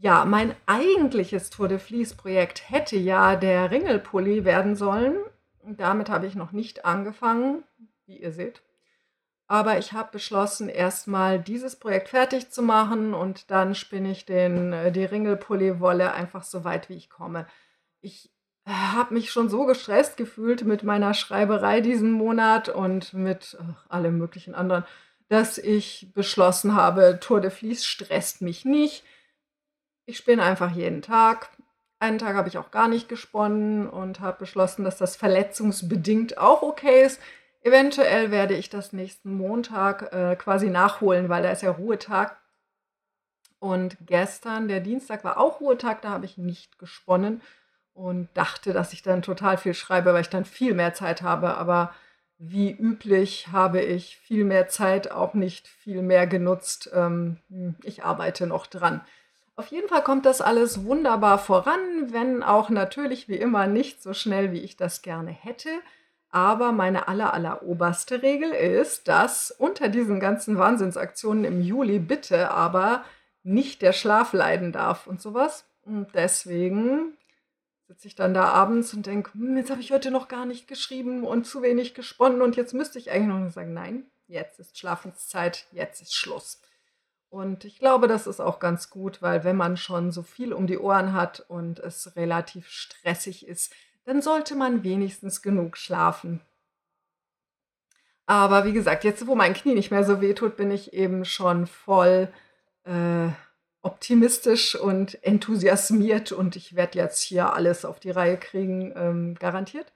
ja, 0.00 0.24
mein 0.24 0.54
eigentliches 0.66 1.50
Tour 1.50 1.66
de 1.66 1.80
Vlies-Projekt 1.80 2.70
hätte 2.70 2.96
ja 2.96 3.34
der 3.34 3.72
Ringelpulli 3.72 4.44
werden 4.44 4.76
sollen. 4.76 5.16
Damit 5.64 6.08
habe 6.08 6.26
ich 6.26 6.36
noch 6.36 6.52
nicht 6.52 6.84
angefangen, 6.84 7.64
wie 8.06 8.18
ihr 8.18 8.30
seht. 8.30 8.62
Aber 9.48 9.78
ich 9.78 9.92
habe 9.94 10.12
beschlossen, 10.12 10.68
erstmal 10.68 11.40
dieses 11.40 11.74
Projekt 11.74 12.10
fertig 12.10 12.50
zu 12.50 12.62
machen 12.62 13.12
und 13.12 13.50
dann 13.50 13.74
spinne 13.74 14.12
ich 14.12 14.24
den, 14.24 14.72
äh, 14.72 14.92
die 14.92 15.04
Ringelpulli-Wolle 15.04 16.12
einfach 16.12 16.44
so 16.44 16.62
weit, 16.62 16.88
wie 16.88 16.94
ich 16.94 17.10
komme. 17.10 17.48
ich 18.00 18.30
habe 18.68 19.14
mich 19.14 19.30
schon 19.30 19.48
so 19.48 19.64
gestresst 19.64 20.16
gefühlt 20.16 20.64
mit 20.64 20.82
meiner 20.82 21.14
Schreiberei 21.14 21.80
diesen 21.80 22.12
Monat 22.12 22.68
und 22.68 23.14
mit 23.14 23.56
ach, 23.60 23.86
allem 23.88 24.18
möglichen 24.18 24.54
anderen, 24.54 24.84
dass 25.28 25.58
ich 25.58 26.10
beschlossen 26.14 26.74
habe, 26.74 27.18
Tour 27.20 27.40
de 27.40 27.50
Vlies 27.50 27.84
stresst 27.84 28.42
mich 28.42 28.64
nicht. 28.64 29.04
Ich 30.06 30.18
spinne 30.18 30.42
einfach 30.42 30.70
jeden 30.72 31.02
Tag. 31.02 31.50
Einen 31.98 32.18
Tag 32.18 32.36
habe 32.36 32.48
ich 32.48 32.58
auch 32.58 32.70
gar 32.70 32.88
nicht 32.88 33.08
gesponnen 33.08 33.88
und 33.88 34.20
habe 34.20 34.38
beschlossen, 34.38 34.84
dass 34.84 34.98
das 34.98 35.16
verletzungsbedingt 35.16 36.38
auch 36.38 36.62
okay 36.62 37.04
ist. 37.04 37.20
Eventuell 37.62 38.30
werde 38.30 38.54
ich 38.54 38.70
das 38.70 38.92
nächsten 38.92 39.34
Montag 39.34 40.12
äh, 40.12 40.36
quasi 40.36 40.70
nachholen, 40.70 41.28
weil 41.28 41.42
da 41.42 41.50
ist 41.50 41.62
ja 41.62 41.72
Ruhetag. 41.72 42.38
Und 43.58 43.96
gestern, 44.06 44.68
der 44.68 44.80
Dienstag, 44.80 45.24
war 45.24 45.38
auch 45.38 45.60
Ruhetag, 45.60 46.00
da 46.02 46.10
habe 46.10 46.24
ich 46.24 46.38
nicht 46.38 46.78
gesponnen 46.78 47.42
und 47.98 48.28
dachte, 48.34 48.72
dass 48.72 48.92
ich 48.92 49.02
dann 49.02 49.22
total 49.22 49.58
viel 49.58 49.74
schreibe, 49.74 50.14
weil 50.14 50.20
ich 50.20 50.30
dann 50.30 50.44
viel 50.44 50.72
mehr 50.72 50.94
Zeit 50.94 51.22
habe. 51.22 51.56
Aber 51.56 51.92
wie 52.38 52.70
üblich 52.70 53.48
habe 53.50 53.80
ich 53.80 54.16
viel 54.18 54.44
mehr 54.44 54.68
Zeit 54.68 55.10
auch 55.10 55.34
nicht 55.34 55.66
viel 55.66 56.02
mehr 56.02 56.28
genutzt. 56.28 56.90
Ähm, 56.94 57.38
ich 57.82 58.04
arbeite 58.04 58.46
noch 58.46 58.66
dran. 58.66 59.00
Auf 59.56 59.66
jeden 59.66 59.88
Fall 59.88 60.04
kommt 60.04 60.24
das 60.24 60.40
alles 60.40 60.84
wunderbar 60.84 61.38
voran, 61.40 62.12
wenn 62.12 62.44
auch 62.44 62.70
natürlich 62.70 63.28
wie 63.28 63.36
immer 63.36 63.66
nicht 63.66 64.00
so 64.00 64.14
schnell, 64.14 64.52
wie 64.52 64.60
ich 64.60 64.76
das 64.76 65.02
gerne 65.02 65.32
hätte. 65.32 65.70
Aber 66.30 66.70
meine 66.70 67.08
aller, 67.08 67.34
aller 67.34 67.64
oberste 67.64 68.22
Regel 68.22 68.52
ist, 68.52 69.08
dass 69.08 69.50
unter 69.50 69.88
diesen 69.88 70.20
ganzen 70.20 70.56
Wahnsinnsaktionen 70.56 71.44
im 71.44 71.60
Juli 71.60 71.98
bitte 71.98 72.52
aber 72.52 73.02
nicht 73.42 73.82
der 73.82 73.92
Schlaf 73.92 74.32
leiden 74.32 74.70
darf 74.70 75.08
und 75.08 75.20
sowas. 75.20 75.64
Und 75.84 76.14
deswegen 76.14 77.14
sitze 77.88 78.06
ich 78.06 78.14
dann 78.14 78.34
da 78.34 78.44
abends 78.44 78.92
und 78.92 79.06
denke, 79.06 79.32
hm, 79.32 79.56
jetzt 79.56 79.70
habe 79.70 79.80
ich 79.80 79.92
heute 79.92 80.10
noch 80.10 80.28
gar 80.28 80.44
nicht 80.44 80.68
geschrieben 80.68 81.24
und 81.24 81.46
zu 81.46 81.62
wenig 81.62 81.94
gesponnen 81.94 82.42
und 82.42 82.54
jetzt 82.54 82.74
müsste 82.74 82.98
ich 82.98 83.10
eigentlich 83.10 83.28
noch 83.28 83.50
sagen, 83.50 83.72
nein, 83.72 84.04
jetzt 84.26 84.60
ist 84.60 84.78
Schlafenszeit, 84.78 85.66
jetzt 85.72 86.02
ist 86.02 86.14
Schluss. 86.14 86.60
Und 87.30 87.64
ich 87.64 87.78
glaube, 87.78 88.06
das 88.06 88.26
ist 88.26 88.40
auch 88.40 88.58
ganz 88.58 88.90
gut, 88.90 89.20
weil 89.22 89.42
wenn 89.42 89.56
man 89.56 89.76
schon 89.76 90.12
so 90.12 90.22
viel 90.22 90.52
um 90.52 90.66
die 90.66 90.78
Ohren 90.78 91.14
hat 91.14 91.44
und 91.48 91.78
es 91.78 92.14
relativ 92.14 92.68
stressig 92.68 93.46
ist, 93.46 93.74
dann 94.04 94.22
sollte 94.22 94.54
man 94.54 94.84
wenigstens 94.84 95.42
genug 95.42 95.76
schlafen. 95.76 96.40
Aber 98.26 98.66
wie 98.66 98.72
gesagt, 98.72 99.04
jetzt 99.04 99.26
wo 99.26 99.34
mein 99.34 99.54
Knie 99.54 99.74
nicht 99.74 99.90
mehr 99.90 100.04
so 100.04 100.20
weh 100.20 100.34
tut, 100.34 100.56
bin 100.56 100.70
ich 100.70 100.92
eben 100.92 101.24
schon 101.24 101.66
voll 101.66 102.30
äh, 102.84 103.28
optimistisch 103.82 104.74
und 104.74 105.22
enthusiasmiert 105.22 106.32
und 106.32 106.56
ich 106.56 106.74
werde 106.74 106.98
jetzt 106.98 107.22
hier 107.22 107.52
alles 107.52 107.84
auf 107.84 108.00
die 108.00 108.10
Reihe 108.10 108.36
kriegen, 108.36 108.92
ähm, 108.96 109.34
garantiert. 109.38 109.92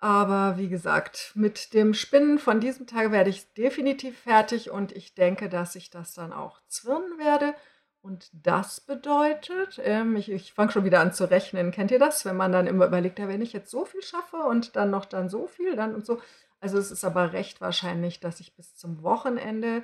Aber 0.00 0.58
wie 0.58 0.68
gesagt, 0.68 1.32
mit 1.34 1.74
dem 1.74 1.92
Spinnen 1.92 2.38
von 2.38 2.60
diesem 2.60 2.86
Tag 2.86 3.10
werde 3.10 3.30
ich 3.30 3.52
definitiv 3.54 4.16
fertig 4.16 4.70
und 4.70 4.92
ich 4.92 5.14
denke, 5.14 5.48
dass 5.48 5.74
ich 5.74 5.90
das 5.90 6.14
dann 6.14 6.32
auch 6.32 6.60
zwirnen 6.68 7.18
werde. 7.18 7.54
Und 8.00 8.30
das 8.32 8.80
bedeutet, 8.80 9.80
ähm, 9.82 10.14
ich, 10.14 10.30
ich 10.30 10.52
fange 10.52 10.70
schon 10.70 10.84
wieder 10.84 11.00
an 11.00 11.12
zu 11.12 11.28
rechnen. 11.28 11.72
Kennt 11.72 11.90
ihr 11.90 11.98
das? 11.98 12.24
Wenn 12.24 12.36
man 12.36 12.52
dann 12.52 12.68
immer 12.68 12.86
überlegt, 12.86 13.18
ja, 13.18 13.26
wenn 13.26 13.42
ich 13.42 13.52
jetzt 13.52 13.70
so 13.70 13.84
viel 13.84 14.02
schaffe 14.02 14.36
und 14.36 14.76
dann 14.76 14.90
noch 14.90 15.04
dann 15.04 15.28
so 15.28 15.48
viel, 15.48 15.74
dann 15.74 15.96
und 15.96 16.06
so. 16.06 16.20
Also 16.60 16.78
es 16.78 16.92
ist 16.92 17.04
aber 17.04 17.32
recht 17.32 17.60
wahrscheinlich, 17.60 18.20
dass 18.20 18.38
ich 18.38 18.54
bis 18.54 18.76
zum 18.76 19.02
Wochenende 19.02 19.82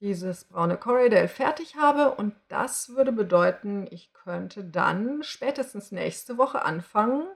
dieses 0.00 0.44
braune 0.44 0.76
Corridel 0.76 1.28
fertig 1.28 1.76
habe 1.76 2.12
und 2.12 2.34
das 2.48 2.94
würde 2.96 3.12
bedeuten, 3.12 3.86
ich 3.90 4.12
könnte 4.12 4.64
dann 4.64 5.22
spätestens 5.22 5.92
nächste 5.92 6.38
Woche 6.38 6.62
anfangen, 6.62 7.26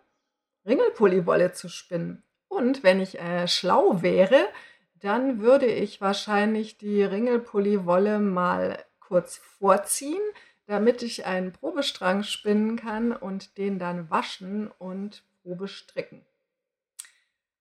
Ringelpulliwolle 0.67 1.53
zu 1.53 1.69
spinnen. 1.69 2.23
Und 2.49 2.83
wenn 2.83 3.01
ich 3.01 3.21
äh, 3.21 3.47
schlau 3.49 4.03
wäre, 4.03 4.49
dann 4.95 5.41
würde 5.41 5.67
ich 5.67 6.01
wahrscheinlich 6.01 6.79
die 6.79 7.03
Ringelpulliwolle 7.03 8.19
mal 8.19 8.83
kurz 9.01 9.37
vorziehen, 9.37 10.23
damit 10.67 11.03
ich 11.03 11.27
einen 11.27 11.53
Probestrang 11.53 12.23
spinnen 12.23 12.77
kann 12.77 13.13
und 13.13 13.59
den 13.59 13.79
dann 13.79 14.09
waschen 14.09 14.71
und 14.79 15.23
Probe 15.43 15.69
stricken. 15.69 16.25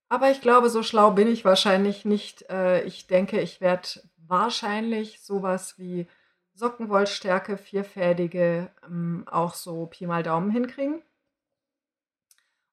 Aber 0.08 0.30
ich 0.32 0.42
glaube, 0.42 0.70
so 0.70 0.84
schlau 0.84 1.12
bin 1.12 1.28
ich 1.28 1.44
wahrscheinlich 1.44 2.06
nicht. 2.06 2.50
Äh, 2.50 2.84
ich 2.84 3.08
denke, 3.08 3.42
ich 3.42 3.62
werde 3.62 3.90
wahrscheinlich 4.28 5.22
sowas 5.22 5.78
wie 5.78 6.08
Sockenwollstärke, 6.56 7.58
vierfädige, 7.58 8.70
ähm, 8.86 9.26
auch 9.30 9.54
so 9.54 9.88
Pi 9.88 10.06
mal 10.06 10.24
Daumen 10.24 10.52
hinkriegen. 10.52 11.02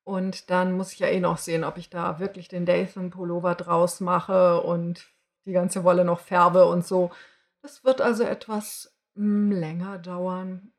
Und 0.05 0.51
dann 0.51 0.73
muss 0.73 0.93
ich 0.93 0.99
ja 0.99 1.07
eh 1.09 1.21
noch 1.21 1.39
sehen, 1.39 1.65
ob 1.65 1.77
ich 1.77 1.89
da 1.91 2.19
wirklich 2.19 2.49
den 2.49 2.67
Dathan-Pullover 2.67 3.55
draus 3.55 4.01
mache 4.01 4.61
und 4.63 5.07
die 5.45 5.53
ganze 5.53 5.85
Wolle 5.85 6.05
noch 6.05 6.21
färbe 6.21 6.67
und 6.67 6.87
so. 6.87 7.11
Das 7.63 7.85
wird 7.85 8.01
also 8.01 8.25
etwas 8.25 8.95
mm, 9.15 9.53
länger 9.53 9.99
dauern. 9.99 10.73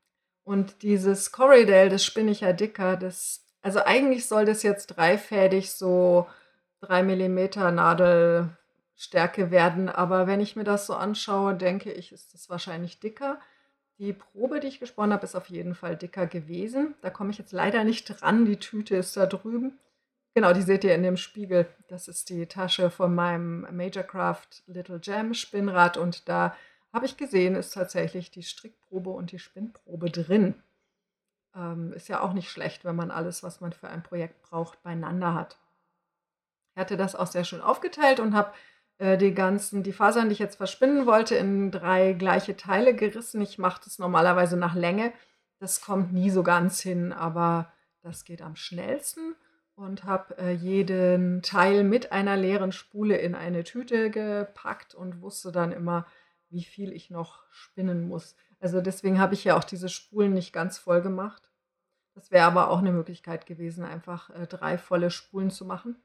Und 0.43 0.81
dieses 0.81 1.31
Corridale, 1.31 1.89
das 1.89 2.03
spinne 2.03 2.31
ich 2.31 2.41
ja 2.41 2.53
dicker. 2.53 2.97
Das, 2.97 3.45
also 3.61 3.79
eigentlich 3.83 4.27
soll 4.27 4.45
das 4.45 4.63
jetzt 4.63 4.87
dreifädig 4.87 5.71
so 5.71 6.27
3 6.81 7.03
mm 7.03 7.49
Nadelstärke 9.01 9.51
werden. 9.51 9.89
Aber 9.89 10.27
wenn 10.27 10.39
ich 10.39 10.55
mir 10.55 10.63
das 10.63 10.85
so 10.85 10.93
anschaue, 10.93 11.55
denke 11.55 11.91
ich, 11.91 12.11
ist 12.11 12.33
das 12.33 12.49
wahrscheinlich 12.49 12.99
dicker. 12.99 13.39
Die 13.97 14.13
Probe, 14.13 14.59
die 14.59 14.67
ich 14.67 14.79
gesponnen 14.79 15.13
habe, 15.13 15.25
ist 15.25 15.35
auf 15.35 15.49
jeden 15.49 15.75
Fall 15.75 15.95
dicker 15.95 16.27
gewesen. 16.27 16.95
Da 17.01 17.09
komme 17.09 17.31
ich 17.31 17.37
jetzt 17.37 17.51
leider 17.51 17.83
nicht 17.83 18.05
dran. 18.05 18.45
Die 18.45 18.57
Tüte 18.57 18.95
ist 18.95 19.15
da 19.17 19.25
drüben. 19.25 19.79
Genau, 20.33 20.53
die 20.53 20.61
seht 20.61 20.83
ihr 20.83 20.95
in 20.95 21.03
dem 21.03 21.17
Spiegel. 21.17 21.67
Das 21.87 22.07
ist 22.07 22.29
die 22.29 22.45
Tasche 22.45 22.89
von 22.89 23.13
meinem 23.13 23.67
Majorcraft 23.75 24.63
Little 24.67 24.99
Jam 25.03 25.33
Spinnrad 25.33 25.97
und 25.97 26.29
da 26.29 26.55
habe 26.93 27.05
ich 27.05 27.17
gesehen, 27.17 27.55
ist 27.55 27.73
tatsächlich 27.73 28.31
die 28.31 28.43
Strickprobe 28.43 29.09
und 29.09 29.31
die 29.31 29.39
Spinnprobe 29.39 30.09
drin. 30.09 30.55
Ähm, 31.53 31.91
ist 31.93 32.07
ja 32.07 32.21
auch 32.21 32.33
nicht 32.33 32.49
schlecht, 32.49 32.85
wenn 32.85 32.95
man 32.95 33.11
alles, 33.11 33.43
was 33.43 33.59
man 33.59 33.73
für 33.73 33.89
ein 33.89 34.03
Projekt 34.03 34.41
braucht, 34.41 34.81
beieinander 34.83 35.33
hat. 35.33 35.57
Ich 36.73 36.79
hatte 36.79 36.95
das 36.95 37.15
auch 37.15 37.27
sehr 37.27 37.43
schön 37.43 37.61
aufgeteilt 37.61 38.21
und 38.21 38.33
habe 38.33 38.53
die 39.17 39.33
ganzen, 39.33 39.83
die 39.83 39.93
Fasern, 39.93 40.29
die 40.29 40.33
ich 40.33 40.39
jetzt 40.39 40.57
verspinnen 40.57 41.05
wollte, 41.07 41.35
in 41.35 41.71
drei 41.71 42.13
gleiche 42.13 42.55
Teile 42.55 42.95
gerissen. 42.95 43.41
Ich 43.41 43.57
mache 43.57 43.81
das 43.83 43.97
normalerweise 43.97 44.57
nach 44.57 44.75
Länge. 44.75 45.11
Das 45.59 45.81
kommt 45.81 46.13
nie 46.13 46.29
so 46.29 46.43
ganz 46.43 46.81
hin, 46.81 47.11
aber 47.11 47.71
das 48.01 48.25
geht 48.25 48.41
am 48.41 48.55
schnellsten 48.55 49.35
und 49.75 50.03
habe 50.03 50.37
äh, 50.37 50.51
jeden 50.51 51.41
Teil 51.41 51.83
mit 51.83 52.11
einer 52.11 52.37
leeren 52.37 52.71
Spule 52.71 53.17
in 53.17 53.35
eine 53.35 53.63
Tüte 53.63 54.11
gepackt 54.11 54.93
und 54.93 55.21
wusste 55.21 55.51
dann 55.51 55.71
immer, 55.71 56.05
wie 56.49 56.63
viel 56.63 56.93
ich 56.93 57.09
noch 57.09 57.43
spinnen 57.49 58.07
muss. 58.07 58.35
Also 58.59 58.81
deswegen 58.81 59.19
habe 59.19 59.33
ich 59.33 59.43
ja 59.43 59.57
auch 59.57 59.63
diese 59.63 59.89
Spulen 59.89 60.33
nicht 60.33 60.53
ganz 60.53 60.77
voll 60.77 61.01
gemacht. 61.01 61.49
Das 62.13 62.29
wäre 62.29 62.45
aber 62.45 62.69
auch 62.69 62.79
eine 62.79 62.91
Möglichkeit 62.91 63.45
gewesen, 63.45 63.83
einfach 63.83 64.29
äh, 64.29 64.45
drei 64.45 64.77
volle 64.77 65.09
Spulen 65.09 65.49
zu 65.49 65.65
machen. 65.65 65.95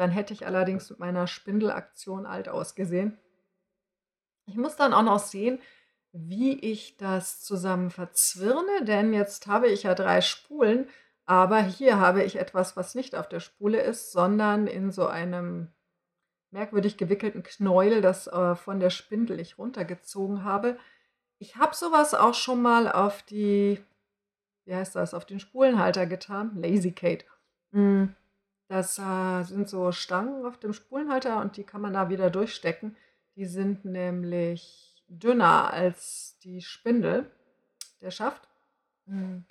Dann 0.00 0.10
hätte 0.10 0.32
ich 0.32 0.46
allerdings 0.46 0.88
mit 0.88 0.98
meiner 0.98 1.26
Spindelaktion 1.26 2.24
alt 2.24 2.48
ausgesehen. 2.48 3.18
Ich 4.46 4.56
muss 4.56 4.74
dann 4.74 4.94
auch 4.94 5.02
noch 5.02 5.18
sehen, 5.18 5.60
wie 6.12 6.58
ich 6.58 6.96
das 6.96 7.42
zusammen 7.42 7.90
verzwirne, 7.90 8.86
denn 8.86 9.12
jetzt 9.12 9.46
habe 9.46 9.68
ich 9.68 9.82
ja 9.82 9.94
drei 9.94 10.22
Spulen, 10.22 10.88
aber 11.26 11.58
hier 11.60 11.98
habe 11.98 12.22
ich 12.22 12.36
etwas, 12.36 12.78
was 12.78 12.94
nicht 12.94 13.14
auf 13.14 13.28
der 13.28 13.40
Spule 13.40 13.82
ist, 13.82 14.10
sondern 14.10 14.66
in 14.68 14.90
so 14.90 15.06
einem 15.06 15.68
merkwürdig 16.50 16.96
gewickelten 16.96 17.42
Knäuel, 17.42 18.00
das 18.00 18.26
äh, 18.26 18.54
von 18.54 18.80
der 18.80 18.88
Spindel 18.88 19.38
ich 19.38 19.58
runtergezogen 19.58 20.44
habe. 20.44 20.78
Ich 21.36 21.56
habe 21.56 21.76
sowas 21.76 22.14
auch 22.14 22.32
schon 22.32 22.62
mal 22.62 22.90
auf 22.90 23.22
die, 23.22 23.84
wie 24.64 24.74
heißt 24.74 24.96
das, 24.96 25.12
auf 25.12 25.26
den 25.26 25.40
Spulenhalter 25.40 26.06
getan, 26.06 26.52
Lazy 26.56 26.92
Kate. 26.92 27.26
Mm. 27.72 28.14
Das 28.70 29.00
äh, 29.00 29.42
sind 29.42 29.68
so 29.68 29.90
Stangen 29.90 30.46
auf 30.46 30.56
dem 30.56 30.72
Spulenhalter 30.72 31.40
und 31.40 31.56
die 31.56 31.64
kann 31.64 31.80
man 31.80 31.94
da 31.94 32.08
wieder 32.08 32.30
durchstecken. 32.30 32.96
Die 33.34 33.46
sind 33.46 33.84
nämlich 33.84 35.02
dünner 35.08 35.72
als 35.72 36.38
die 36.44 36.62
Spindel, 36.62 37.28
der 38.00 38.12
Schaft. 38.12 38.48
Mhm. 39.06 39.44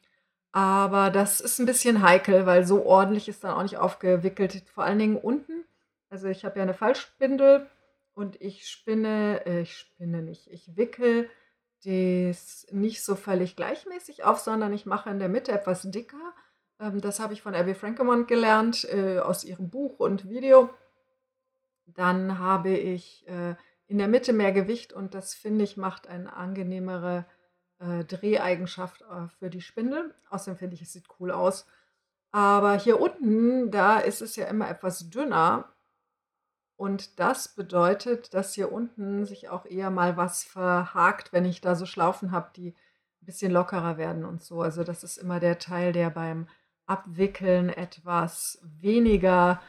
Aber 0.53 1.09
das 1.09 1.41
ist 1.41 1.59
ein 1.59 1.65
bisschen 1.65 2.01
heikel, 2.01 2.45
weil 2.45 2.65
so 2.65 2.85
ordentlich 2.85 3.27
ist 3.27 3.43
dann 3.43 3.51
auch 3.51 3.61
nicht 3.61 3.75
aufgewickelt. 3.75 4.63
Vor 4.73 4.85
allen 4.85 4.99
Dingen 4.99 5.17
unten. 5.17 5.65
Also 6.09 6.29
ich 6.29 6.45
habe 6.45 6.55
ja 6.55 6.63
eine 6.63 6.73
Fallspindel 6.73 7.69
und 8.13 8.41
ich 8.41 8.69
spinne, 8.69 9.45
äh, 9.45 9.63
ich 9.63 9.75
spinne 9.75 10.21
nicht, 10.21 10.47
ich 10.47 10.77
wickel 10.77 11.29
das 11.83 12.67
nicht 12.71 13.03
so 13.03 13.17
völlig 13.17 13.57
gleichmäßig 13.57 14.23
auf, 14.23 14.39
sondern 14.39 14.71
ich 14.71 14.85
mache 14.85 15.09
in 15.09 15.19
der 15.19 15.27
Mitte 15.27 15.51
etwas 15.51 15.81
dicker 15.91 16.33
das 16.79 17.19
habe 17.19 17.33
ich 17.33 17.41
von 17.41 17.55
Abby 17.55 17.73
Frankemont 17.73 18.27
gelernt, 18.27 18.85
äh, 18.85 19.19
aus 19.19 19.43
ihrem 19.43 19.69
Buch 19.69 19.99
und 19.99 20.29
Video. 20.29 20.69
Dann 21.85 22.39
habe 22.39 22.69
ich 22.69 23.27
äh, 23.27 23.55
in 23.87 23.97
der 23.97 24.07
Mitte 24.07 24.31
mehr 24.33 24.51
Gewicht 24.51 24.93
und 24.93 25.13
das 25.13 25.33
finde 25.33 25.63
ich 25.63 25.75
macht 25.75 26.07
eine 26.07 26.33
angenehmere 26.33 27.25
äh, 27.79 28.05
Dreheigenschaft 28.05 29.01
äh, 29.01 29.27
für 29.39 29.49
die 29.49 29.61
Spindel. 29.61 30.13
Außerdem 30.29 30.57
finde 30.57 30.75
ich, 30.75 30.81
es 30.81 30.93
sieht 30.93 31.07
cool 31.19 31.31
aus. 31.31 31.65
Aber 32.31 32.77
hier 32.77 33.01
unten, 33.01 33.71
da 33.71 33.99
ist 33.99 34.21
es 34.21 34.35
ja 34.35 34.45
immer 34.45 34.69
etwas 34.69 35.09
dünner. 35.09 35.73
Und 36.77 37.19
das 37.19 37.49
bedeutet, 37.49 38.33
dass 38.33 38.53
hier 38.53 38.71
unten 38.71 39.25
sich 39.25 39.49
auch 39.49 39.65
eher 39.65 39.89
mal 39.89 40.15
was 40.15 40.43
verhakt, 40.43 41.33
wenn 41.33 41.43
ich 41.43 41.59
da 41.59 41.75
so 41.75 41.85
Schlaufen 41.85 42.31
habe, 42.31 42.51
die 42.55 42.69
ein 43.21 43.25
bisschen 43.25 43.51
lockerer 43.51 43.97
werden 43.97 44.23
und 44.23 44.41
so. 44.41 44.61
Also 44.61 44.83
das 44.83 45.03
ist 45.03 45.17
immer 45.17 45.41
der 45.41 45.59
Teil, 45.59 45.91
der 45.91 46.09
beim 46.09 46.47
Abwickeln 46.89 47.69
etwas 47.69 48.59
weniger 48.63 49.61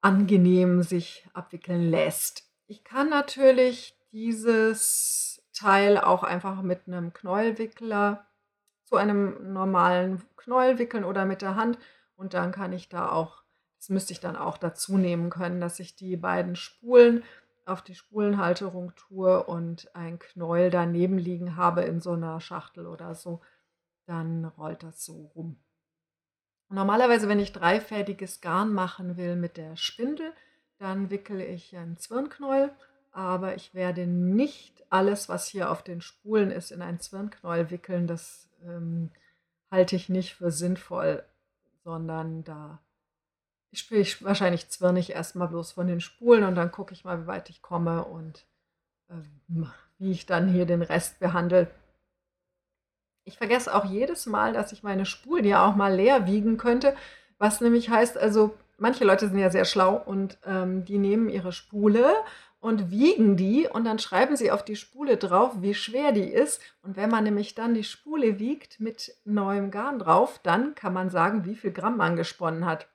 angenehm 0.00 0.82
sich 0.82 1.28
abwickeln 1.34 1.90
lässt. 1.90 2.50
Ich 2.66 2.84
kann 2.84 3.10
natürlich 3.10 3.96
dieses 4.12 5.42
Teil 5.52 5.98
auch 5.98 6.22
einfach 6.22 6.62
mit 6.62 6.86
einem 6.86 7.12
Knäuelwickler 7.12 8.26
zu 8.84 8.96
einem 8.96 9.52
normalen 9.52 10.22
Knäuel 10.36 10.78
wickeln 10.78 11.04
oder 11.04 11.24
mit 11.24 11.42
der 11.42 11.56
Hand 11.56 11.78
und 12.16 12.34
dann 12.34 12.50
kann 12.50 12.72
ich 12.72 12.88
da 12.88 13.10
auch 13.10 13.40
das 13.80 13.88
müsste 13.88 14.12
ich 14.12 14.20
dann 14.20 14.36
auch 14.36 14.58
dazu 14.58 14.98
nehmen 14.98 15.30
können, 15.30 15.58
dass 15.58 15.80
ich 15.80 15.96
die 15.96 16.18
beiden 16.18 16.54
Spulen 16.54 17.24
auf 17.64 17.80
die 17.80 17.94
Spulenhalterung 17.94 18.94
tue 18.94 19.42
und 19.42 19.94
ein 19.96 20.18
Knäuel 20.18 20.70
daneben 20.70 21.16
liegen 21.16 21.56
habe 21.56 21.82
in 21.82 22.00
so 22.00 22.12
einer 22.12 22.40
Schachtel 22.42 22.86
oder 22.86 23.14
so, 23.14 23.40
dann 24.04 24.44
rollt 24.44 24.82
das 24.82 25.02
so 25.02 25.32
rum. 25.34 25.56
Normalerweise, 26.70 27.28
wenn 27.28 27.40
ich 27.40 27.52
dreifädiges 27.52 28.40
Garn 28.40 28.72
machen 28.72 29.16
will 29.16 29.34
mit 29.34 29.56
der 29.56 29.76
Spindel, 29.76 30.32
dann 30.78 31.10
wickele 31.10 31.44
ich 31.44 31.76
ein 31.76 31.96
Zwirnknäuel, 31.96 32.70
aber 33.10 33.56
ich 33.56 33.74
werde 33.74 34.06
nicht 34.06 34.84
alles, 34.88 35.28
was 35.28 35.48
hier 35.48 35.70
auf 35.70 35.82
den 35.82 36.00
Spulen 36.00 36.52
ist, 36.52 36.70
in 36.70 36.80
ein 36.80 37.00
Zwirnknäuel 37.00 37.70
wickeln. 37.70 38.06
Das 38.06 38.48
ähm, 38.64 39.10
halte 39.70 39.96
ich 39.96 40.08
nicht 40.08 40.34
für 40.34 40.52
sinnvoll, 40.52 41.24
sondern 41.82 42.44
da 42.44 42.80
spiele 43.72 44.00
ich 44.00 44.22
wahrscheinlich 44.24 44.68
zwirnig 44.68 45.10
erstmal 45.10 45.48
bloß 45.48 45.72
von 45.72 45.88
den 45.88 46.00
Spulen 46.00 46.44
und 46.44 46.54
dann 46.54 46.70
gucke 46.70 46.92
ich 46.94 47.04
mal, 47.04 47.22
wie 47.22 47.26
weit 47.26 47.50
ich 47.50 47.62
komme 47.62 48.04
und 48.04 48.46
äh, 49.08 49.64
wie 49.98 50.12
ich 50.12 50.24
dann 50.24 50.48
hier 50.48 50.66
den 50.66 50.82
Rest 50.82 51.18
behandle. 51.18 51.68
Ich 53.30 53.38
vergesse 53.38 53.72
auch 53.72 53.84
jedes 53.84 54.26
Mal, 54.26 54.52
dass 54.52 54.72
ich 54.72 54.82
meine 54.82 55.06
Spulen 55.06 55.44
ja 55.44 55.64
auch 55.64 55.76
mal 55.76 55.94
leer 55.94 56.26
wiegen 56.26 56.56
könnte, 56.56 56.96
was 57.38 57.60
nämlich 57.60 57.88
heißt, 57.88 58.18
also 58.18 58.56
manche 58.76 59.04
Leute 59.04 59.28
sind 59.28 59.38
ja 59.38 59.50
sehr 59.50 59.64
schlau 59.64 60.02
und 60.04 60.36
ähm, 60.44 60.84
die 60.84 60.98
nehmen 60.98 61.28
ihre 61.28 61.52
Spule 61.52 62.12
und 62.58 62.90
wiegen 62.90 63.36
die 63.36 63.68
und 63.68 63.84
dann 63.84 64.00
schreiben 64.00 64.34
sie 64.34 64.50
auf 64.50 64.64
die 64.64 64.74
Spule 64.74 65.16
drauf, 65.16 65.62
wie 65.62 65.74
schwer 65.74 66.10
die 66.10 66.28
ist. 66.28 66.60
Und 66.82 66.96
wenn 66.96 67.08
man 67.08 67.22
nämlich 67.22 67.54
dann 67.54 67.72
die 67.72 67.84
Spule 67.84 68.40
wiegt 68.40 68.80
mit 68.80 69.14
neuem 69.24 69.70
Garn 69.70 70.00
drauf, 70.00 70.40
dann 70.42 70.74
kann 70.74 70.92
man 70.92 71.08
sagen, 71.08 71.44
wie 71.44 71.54
viel 71.54 71.70
Gramm 71.70 71.98
man 71.98 72.16
gesponnen 72.16 72.66
hat. 72.66 72.88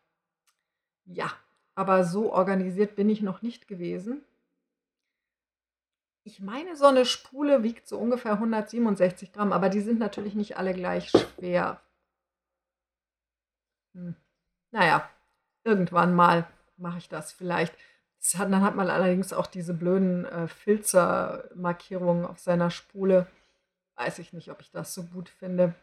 Ja, 1.05 1.31
aber 1.75 2.03
so 2.03 2.33
organisiert 2.33 2.97
bin 2.97 3.09
ich 3.09 3.21
noch 3.21 3.41
nicht 3.41 3.69
gewesen. 3.69 4.25
Ich 6.27 6.39
meine, 6.39 6.75
so 6.75 6.87
eine 6.87 7.05
Spule 7.05 7.61
wiegt 7.61 7.87
so 7.87 7.99
ungefähr 7.99 8.33
167 8.33 9.31
Gramm, 9.31 9.53
aber 9.53 9.69
die 9.69 9.81
sind 9.81 9.99
natürlich 9.99 10.33
nicht 10.33 10.57
alle 10.57 10.73
gleich 10.73 11.11
schwer. 11.11 11.79
Hm. 13.93 14.15
Naja, 14.71 15.07
irgendwann 15.63 16.15
mal 16.15 16.47
mache 16.77 16.97
ich 16.97 17.09
das 17.09 17.31
vielleicht. 17.31 17.75
Das 18.19 18.39
hat, 18.39 18.51
dann 18.51 18.63
hat 18.63 18.75
man 18.75 18.89
allerdings 18.89 19.33
auch 19.33 19.45
diese 19.45 19.75
blöden 19.75 20.25
äh, 20.25 20.47
Filzermarkierungen 20.47 22.25
auf 22.25 22.39
seiner 22.39 22.71
Spule. 22.71 23.27
Weiß 23.95 24.17
ich 24.17 24.33
nicht, 24.33 24.49
ob 24.49 24.61
ich 24.61 24.71
das 24.71 24.95
so 24.95 25.03
gut 25.03 25.29
finde. 25.29 25.75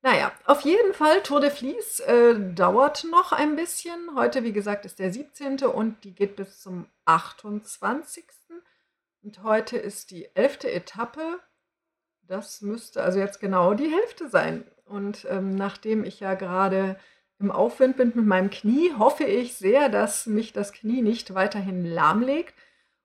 Naja, 0.00 0.32
auf 0.46 0.62
jeden 0.62 0.94
Fall, 0.94 1.22
Tour 1.22 1.40
de 1.40 1.50
Vlies 1.50 2.00
äh, 2.00 2.40
dauert 2.54 3.04
noch 3.10 3.32
ein 3.32 3.54
bisschen. 3.54 4.16
Heute, 4.16 4.44
wie 4.44 4.54
gesagt, 4.54 4.86
ist 4.86 4.98
der 4.98 5.12
17. 5.12 5.58
und 5.64 6.04
die 6.04 6.14
geht 6.14 6.36
bis 6.36 6.62
zum 6.62 6.86
28. 7.04 8.24
Und 9.24 9.42
heute 9.42 9.78
ist 9.78 10.10
die 10.10 10.28
11. 10.34 10.64
Etappe. 10.64 11.40
Das 12.26 12.60
müsste 12.60 13.02
also 13.02 13.18
jetzt 13.18 13.40
genau 13.40 13.72
die 13.72 13.90
Hälfte 13.90 14.28
sein. 14.28 14.64
Und 14.84 15.26
ähm, 15.30 15.54
nachdem 15.54 16.04
ich 16.04 16.20
ja 16.20 16.34
gerade 16.34 16.98
im 17.38 17.50
Aufwind 17.50 17.96
bin 17.96 18.12
mit 18.14 18.26
meinem 18.26 18.50
Knie, 18.50 18.92
hoffe 18.98 19.24
ich 19.24 19.54
sehr, 19.54 19.88
dass 19.88 20.26
mich 20.26 20.52
das 20.52 20.74
Knie 20.74 21.00
nicht 21.00 21.32
weiterhin 21.32 21.86
lahmlegt. 21.86 22.54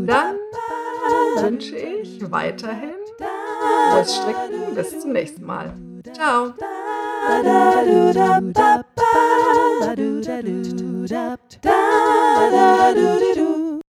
Dann 0.06 0.36
wünsche 1.36 1.76
ich 1.76 2.30
weiterhin 2.30 3.01
frohes 3.62 4.16
Stricken. 4.16 4.74
Bis 4.74 5.00
zum 5.00 5.12
nächsten 5.12 5.44
Mal. 5.44 5.72
Ciao. 6.14 6.52
Da 7.28 7.42
da 7.42 8.12
da 8.12 8.40